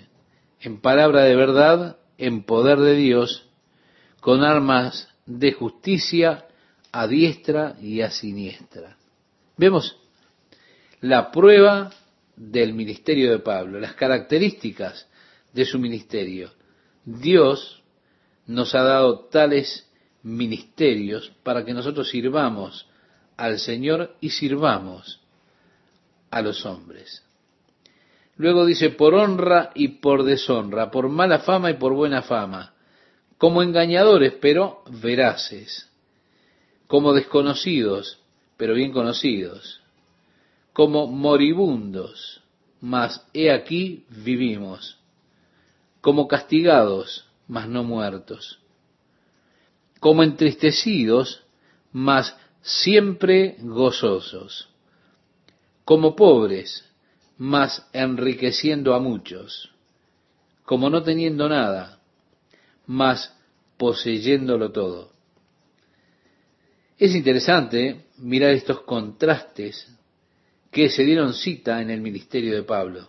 [0.60, 3.48] en palabra de verdad, en poder de Dios,
[4.20, 6.46] con armas de justicia
[6.90, 8.96] a diestra y a siniestra.
[9.56, 9.96] Vemos
[11.00, 11.90] la prueba
[12.34, 15.06] del ministerio de Pablo, las características
[15.52, 16.50] de su ministerio.
[17.04, 17.84] Dios
[18.46, 19.88] nos ha dado tales
[20.24, 22.88] ministerios para que nosotros sirvamos
[23.36, 25.20] al Señor y sirvamos
[26.32, 27.22] a los hombres.
[28.38, 32.72] Luego dice, por honra y por deshonra, por mala fama y por buena fama,
[33.36, 35.90] como engañadores, pero veraces,
[36.86, 38.20] como desconocidos,
[38.56, 39.80] pero bien conocidos,
[40.72, 42.40] como moribundos,
[42.80, 44.98] mas he aquí vivimos,
[46.00, 48.60] como castigados, mas no muertos,
[49.98, 51.42] como entristecidos,
[51.90, 54.68] mas siempre gozosos,
[55.84, 56.87] como pobres,
[57.38, 59.70] mas enriqueciendo a muchos,
[60.64, 62.00] como no teniendo nada,
[62.86, 63.32] mas
[63.76, 65.12] poseyéndolo todo.
[66.98, 69.88] Es interesante mirar estos contrastes
[70.72, 73.08] que se dieron cita en el ministerio de Pablo.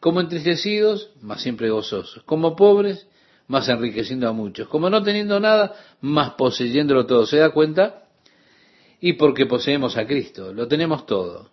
[0.00, 2.22] Como entristecidos, mas siempre gozosos.
[2.24, 3.06] Como pobres,
[3.46, 4.68] más enriqueciendo a muchos.
[4.68, 7.26] Como no teniendo nada, más poseyéndolo todo.
[7.26, 8.08] ¿Se da cuenta?
[9.00, 11.50] Y porque poseemos a Cristo, lo tenemos todo.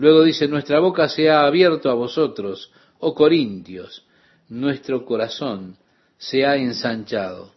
[0.00, 4.06] Luego dice, nuestra boca se ha abierto a vosotros, oh Corintios,
[4.48, 5.76] nuestro corazón
[6.16, 7.52] se ha ensanchado.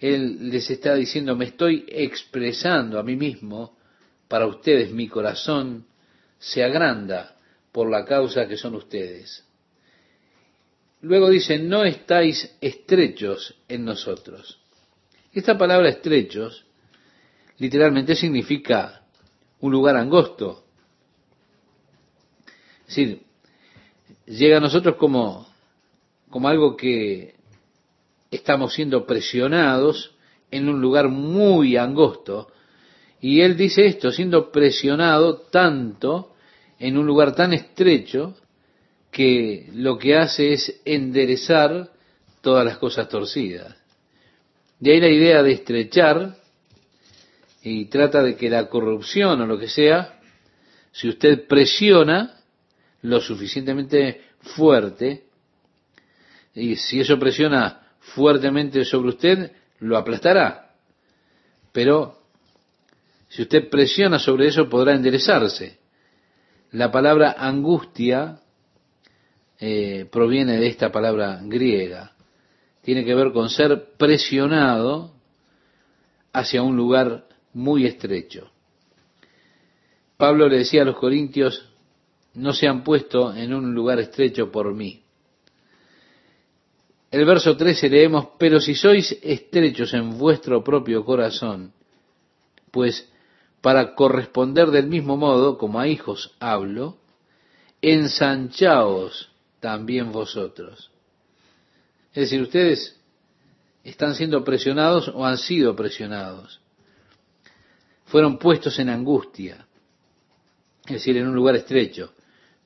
[0.00, 3.76] Él les está diciendo, me estoy expresando a mí mismo
[4.28, 5.84] para ustedes, mi corazón
[6.38, 7.36] se agranda
[7.70, 9.44] por la causa que son ustedes.
[11.02, 14.58] Luego dice, no estáis estrechos en nosotros.
[15.34, 16.64] Esta palabra estrechos
[17.58, 19.02] literalmente significa
[19.60, 20.62] un lugar angosto.
[22.88, 23.22] Es decir,
[24.26, 25.46] llega a nosotros como,
[26.30, 27.34] como algo que
[28.30, 30.14] estamos siendo presionados
[30.50, 32.48] en un lugar muy angosto.
[33.20, 36.34] Y él dice esto, siendo presionado tanto
[36.78, 38.36] en un lugar tan estrecho
[39.10, 41.90] que lo que hace es enderezar
[42.42, 43.74] todas las cosas torcidas.
[44.78, 46.36] De ahí la idea de estrechar
[47.62, 50.20] y trata de que la corrupción o lo que sea,
[50.92, 52.35] si usted presiona
[53.06, 55.26] lo suficientemente fuerte,
[56.54, 60.74] y si eso presiona fuertemente sobre usted, lo aplastará.
[61.72, 62.18] Pero
[63.28, 65.78] si usted presiona sobre eso, podrá enderezarse.
[66.72, 68.40] La palabra angustia
[69.60, 72.12] eh, proviene de esta palabra griega.
[72.82, 75.12] Tiene que ver con ser presionado
[76.32, 78.50] hacia un lugar muy estrecho.
[80.16, 81.75] Pablo le decía a los corintios,
[82.36, 85.02] no se han puesto en un lugar estrecho por mí
[87.10, 91.72] el verso 13 leemos, pero si sois estrechos en vuestro propio corazón,
[92.70, 93.10] pues
[93.60, 96.98] para corresponder del mismo modo, como a hijos hablo,
[97.80, 99.30] ensanchaos
[99.60, 100.90] también vosotros.
[102.12, 103.00] Es decir, ustedes
[103.82, 106.60] están siendo presionados o han sido presionados.
[108.04, 109.66] Fueron puestos en angustia,
[110.84, 112.12] es decir, en un lugar estrecho.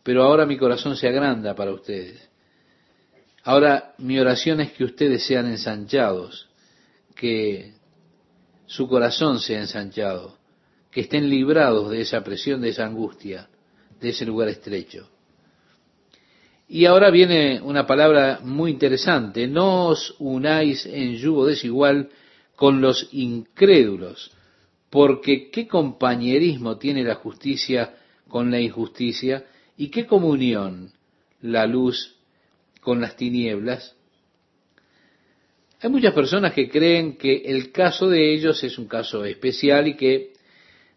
[0.02, 2.28] Pero ahora mi corazón se agranda para ustedes.
[3.44, 6.48] Ahora mi oración es que ustedes sean ensanchados,
[7.14, 7.74] que
[8.66, 10.36] su corazón sea ensanchado,
[10.90, 13.48] que estén librados de esa presión, de esa angustia,
[14.00, 15.08] de ese lugar estrecho.
[16.68, 22.10] Y ahora viene una palabra muy interesante, no os unáis en yugo desigual
[22.54, 24.30] con los incrédulos,
[24.88, 27.94] porque qué compañerismo tiene la justicia
[28.28, 29.44] con la injusticia
[29.80, 30.92] y qué comunión
[31.40, 32.14] la luz
[32.82, 33.96] con las tinieblas.
[35.80, 39.96] Hay muchas personas que creen que el caso de ellos es un caso especial y
[39.96, 40.34] que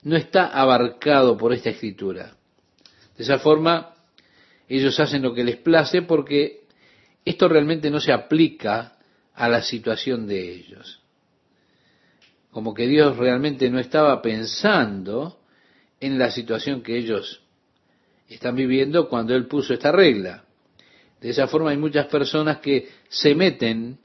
[0.01, 2.36] no está abarcado por esta escritura.
[3.15, 3.93] De esa forma,
[4.67, 6.63] ellos hacen lo que les place porque
[7.23, 8.97] esto realmente no se aplica
[9.34, 10.99] a la situación de ellos.
[12.51, 15.39] Como que Dios realmente no estaba pensando
[16.01, 17.42] en la situación que ellos
[18.28, 20.45] están viviendo cuando Él puso esta regla.
[21.21, 23.97] De esa forma hay muchas personas que se meten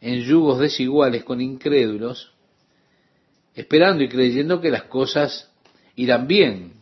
[0.00, 2.32] en yugos desiguales con incrédulos,
[3.54, 5.50] esperando y creyendo que las cosas
[5.96, 6.74] irán bien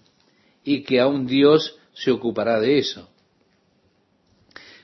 [0.65, 3.09] y que aún Dios se ocupará de eso.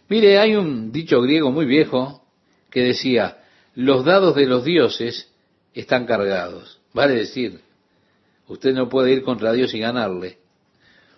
[0.09, 2.25] Mire, hay un dicho griego muy viejo
[2.71, 3.43] que decía,
[3.75, 5.33] los dados de los dioses
[5.75, 6.81] están cargados.
[6.93, 7.61] Vale decir,
[8.47, 10.39] usted no puede ir contra Dios y ganarle.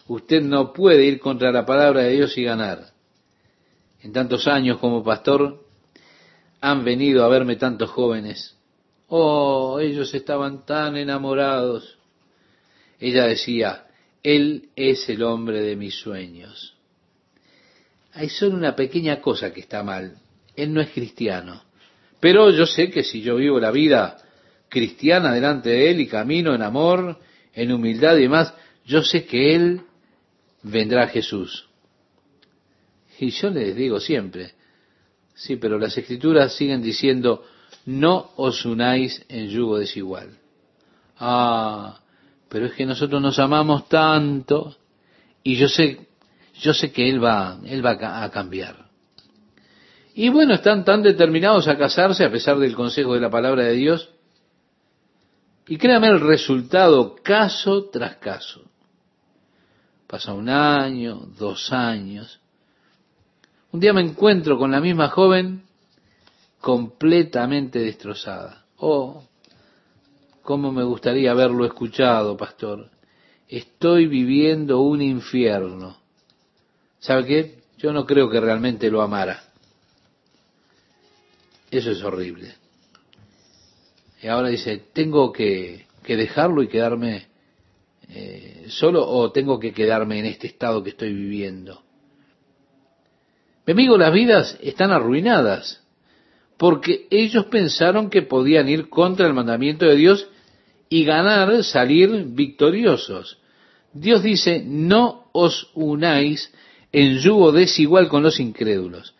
[0.08, 2.98] Usted no puede ir contra la palabra de Dios y ganar
[4.02, 5.64] en tantos años como pastor,
[6.60, 8.56] han venido a verme tantos jóvenes.
[9.08, 11.98] Oh, ellos estaban tan enamorados.
[13.00, 13.86] Ella decía,
[14.22, 16.74] Él es el hombre de mis sueños.
[18.12, 20.18] Hay solo una pequeña cosa que está mal.
[20.56, 21.62] Él no es cristiano.
[22.20, 24.16] Pero yo sé que si yo vivo la vida
[24.68, 27.18] cristiana delante de Él y camino en amor,
[27.54, 28.52] en humildad y demás,
[28.84, 29.82] yo sé que Él
[30.62, 31.68] vendrá Jesús.
[33.18, 34.54] Y yo les digo siempre,
[35.34, 37.44] sí, pero las escrituras siguen diciendo,
[37.86, 40.38] no os unáis en yugo desigual.
[41.18, 42.00] Ah,
[42.48, 44.76] pero es que nosotros nos amamos tanto
[45.42, 46.06] y yo sé,
[46.60, 48.88] yo sé que él va, él va a cambiar.
[50.14, 53.74] Y bueno, están tan determinados a casarse a pesar del consejo de la palabra de
[53.74, 54.10] Dios
[55.68, 58.67] Y créame el resultado caso tras caso.
[60.08, 62.40] Pasa un año, dos años.
[63.70, 65.62] Un día me encuentro con la misma joven
[66.60, 68.64] completamente destrozada.
[68.78, 69.22] Oh,
[70.42, 72.90] cómo me gustaría haberlo escuchado, pastor.
[73.48, 75.98] Estoy viviendo un infierno.
[76.98, 77.58] ¿Sabe qué?
[77.76, 79.44] Yo no creo que realmente lo amara.
[81.70, 82.54] Eso es horrible.
[84.22, 87.27] Y ahora dice, tengo que, dejarlo y quedarme
[88.10, 91.82] eh, solo o tengo que quedarme en este estado que estoy viviendo.
[93.66, 95.84] Mi amigo, las vidas están arruinadas
[96.56, 100.28] porque ellos pensaron que podían ir contra el mandamiento de Dios
[100.88, 103.38] y ganar, salir victoriosos.
[103.92, 106.52] Dios dice, no os unáis
[106.92, 109.14] en yugo desigual con los incrédulos.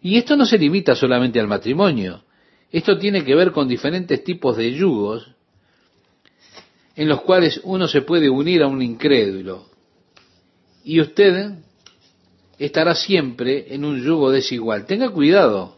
[0.00, 2.24] Y esto no se limita solamente al matrimonio.
[2.72, 5.33] Esto tiene que ver con diferentes tipos de yugos
[6.96, 9.66] en los cuales uno se puede unir a un incrédulo.
[10.84, 11.54] Y usted
[12.58, 14.86] estará siempre en un yugo desigual.
[14.86, 15.76] Tenga cuidado,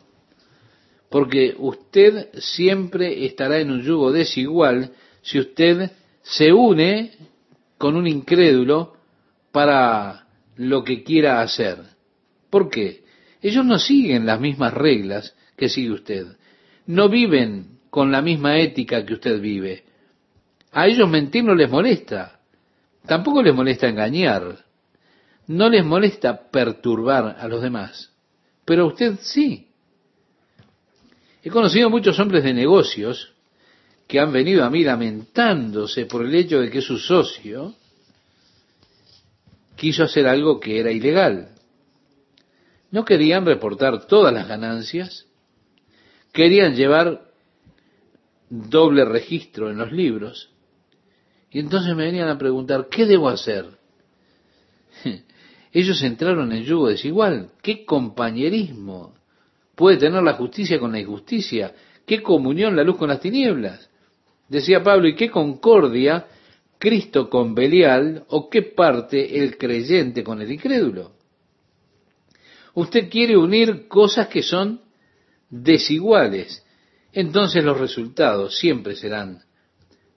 [1.11, 4.93] porque usted siempre estará en un yugo desigual
[5.23, 5.91] si usted
[6.23, 7.12] se une
[7.79, 8.97] con un incrédulo
[9.53, 11.79] para lo que quiera hacer.
[12.51, 13.05] ¿Por qué?
[13.43, 16.27] Ellos no siguen las mismas reglas que sigue usted.
[16.87, 19.85] No viven con la misma ética que usted vive.
[20.77, 22.39] A ellos mentir no les molesta.
[23.07, 24.62] Tampoco les molesta engañar.
[25.47, 28.12] No les molesta perturbar a los demás.
[28.66, 29.70] Pero a usted sí.
[31.43, 33.33] He conocido muchos hombres de negocios
[34.07, 37.74] que han venido a mí lamentándose por el hecho de que su socio
[39.77, 41.53] quiso hacer algo que era ilegal.
[42.91, 45.24] No querían reportar todas las ganancias,
[46.35, 47.31] querían llevar
[48.51, 50.51] doble registro en los libros,
[51.51, 53.66] y entonces me venían a preguntar, ¿qué debo hacer?
[55.72, 57.51] Ellos entraron en yugo desigual.
[57.62, 59.14] ¿Qué compañerismo
[59.74, 61.74] puede tener la justicia con la injusticia?
[62.07, 63.90] ¿Qué comunión la luz con las tinieblas?
[64.49, 66.26] Decía Pablo, ¿y qué concordia
[66.78, 71.12] Cristo con Belial o qué parte el creyente con el incrédulo?
[72.74, 74.80] Usted quiere unir cosas que son
[75.49, 76.64] desiguales,
[77.12, 79.42] entonces los resultados siempre serán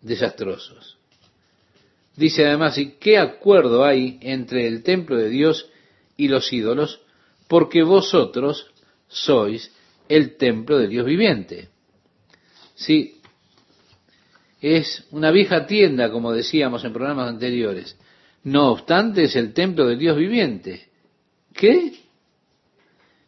[0.02, 0.99] desastrosos.
[2.20, 5.70] Dice además, ¿y qué acuerdo hay entre el templo de Dios
[6.18, 7.00] y los ídolos?
[7.48, 8.68] Porque vosotros
[9.08, 9.72] sois
[10.10, 11.70] el templo de Dios viviente.
[12.76, 13.22] Sí,
[14.60, 17.98] es una vieja tienda, como decíamos en programas anteriores.
[18.44, 20.90] No obstante, es el templo de Dios viviente.
[21.54, 22.02] ¿Qué?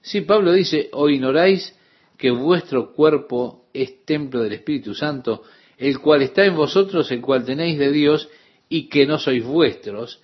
[0.02, 1.74] Sí, Pablo dice, o ignoráis
[2.18, 5.44] que vuestro cuerpo es templo del Espíritu Santo,
[5.78, 8.28] el cual está en vosotros, el cual tenéis de Dios,
[8.74, 10.22] y que no sois vuestros,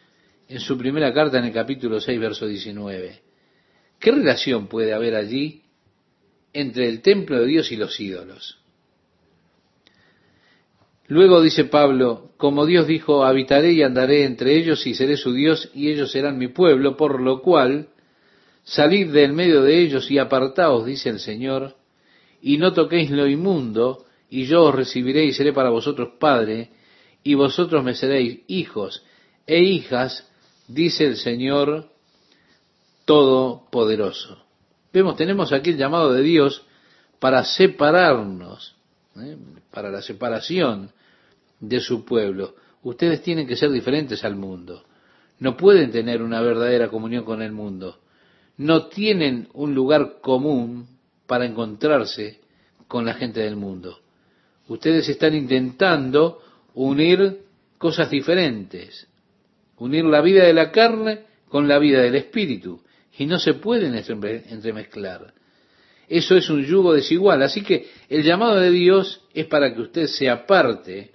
[0.47, 3.19] en su primera carta en el capítulo 6, verso 19.
[3.99, 5.63] ¿Qué relación puede haber allí
[6.53, 8.57] entre el templo de Dios y los ídolos?
[11.07, 15.69] Luego dice Pablo, como Dios dijo, habitaré y andaré entre ellos y seré su Dios
[15.73, 17.89] y ellos serán mi pueblo, por lo cual
[18.63, 21.75] salid del medio de ellos y apartaos, dice el Señor,
[22.41, 26.76] y no toquéis lo inmundo, y yo os recibiré y seré para vosotros padre,
[27.23, 29.03] y vosotros me seréis hijos
[29.45, 30.27] e hijas,
[30.67, 31.89] dice el Señor
[33.05, 34.43] Todopoderoso.
[34.91, 36.65] Vemos, tenemos aquí el llamado de Dios
[37.19, 38.75] para separarnos,
[39.17, 39.37] ¿eh?
[39.71, 40.91] para la separación
[41.59, 42.55] de su pueblo.
[42.83, 44.83] Ustedes tienen que ser diferentes al mundo.
[45.39, 47.99] No pueden tener una verdadera comunión con el mundo.
[48.57, 50.87] No tienen un lugar común
[51.27, 52.39] para encontrarse
[52.87, 53.99] con la gente del mundo.
[54.67, 56.41] Ustedes están intentando
[56.77, 57.39] unir
[57.77, 59.07] cosas diferentes,
[59.77, 62.81] unir la vida de la carne con la vida del espíritu,
[63.17, 65.33] y no se pueden entremezclar.
[66.07, 67.41] Eso es un yugo desigual.
[67.41, 71.11] Así que el llamado de Dios es para que usted se aparte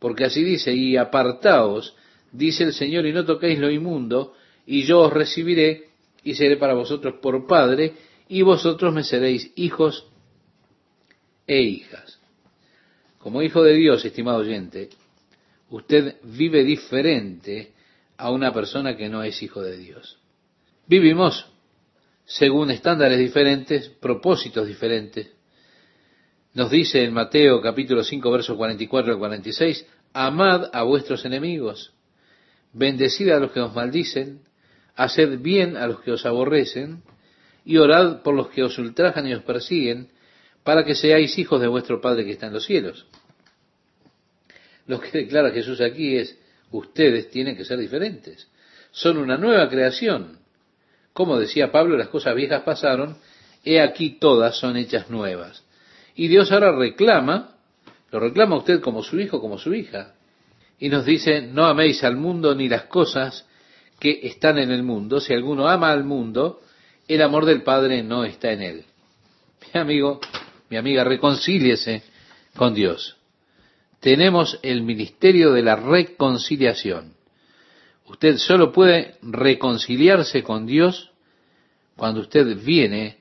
[0.00, 1.94] porque así dice, y apartaos,
[2.32, 4.34] dice el Señor, y no toquéis lo inmundo,
[4.66, 5.88] y yo os recibiré,
[6.24, 7.94] y seré para vosotros por Padre,
[8.26, 10.06] y vosotros me seréis hijos
[11.46, 12.19] e hijas.
[13.20, 14.88] Como hijo de Dios, estimado oyente,
[15.68, 17.72] usted vive diferente
[18.16, 20.18] a una persona que no es hijo de Dios.
[20.86, 21.46] Vivimos
[22.24, 25.30] según estándares diferentes, propósitos diferentes,
[26.54, 31.92] nos dice en Mateo capítulo 5, versos 44 al 46, amad a vuestros enemigos,
[32.72, 34.40] bendecid a los que os maldicen,
[34.96, 37.02] haced bien a los que os aborrecen,
[37.64, 40.08] y orad por los que os ultrajan y os persiguen,
[40.70, 43.04] para que seáis hijos de vuestro Padre que está en los cielos.
[44.86, 46.38] Lo que declara Jesús aquí es,
[46.70, 48.48] ustedes tienen que ser diferentes.
[48.92, 50.38] Son una nueva creación.
[51.12, 53.16] Como decía Pablo, las cosas viejas pasaron,
[53.64, 55.64] he aquí todas son hechas nuevas.
[56.14, 57.56] Y Dios ahora reclama,
[58.12, 60.14] lo reclama usted como su hijo, como su hija.
[60.78, 63.44] Y nos dice, no améis al mundo ni las cosas
[63.98, 65.18] que están en el mundo.
[65.18, 66.60] Si alguno ama al mundo,
[67.08, 68.84] el amor del Padre no está en él.
[69.74, 70.20] Mi amigo,
[70.70, 72.02] mi amiga, reconcíliese
[72.56, 73.16] con Dios.
[73.98, 77.14] Tenemos el ministerio de la reconciliación.
[78.06, 81.10] Usted solo puede reconciliarse con Dios
[81.96, 83.18] cuando usted viene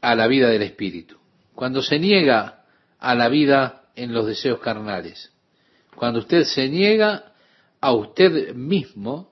[0.00, 1.16] a la vida del Espíritu,
[1.54, 2.64] cuando se niega
[2.98, 5.32] a la vida en los deseos carnales,
[5.96, 7.32] cuando usted se niega
[7.80, 9.30] a usted mismo,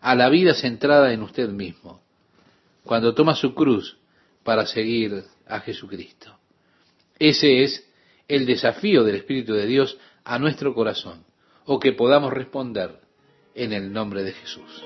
[0.00, 2.00] a la vida centrada en usted mismo,
[2.84, 3.98] cuando toma su cruz
[4.42, 6.41] para seguir a Jesucristo.
[7.22, 7.88] Ese es
[8.26, 11.24] el desafío del Espíritu de Dios a nuestro corazón,
[11.64, 12.98] o que podamos responder
[13.54, 14.82] en el nombre de Jesús.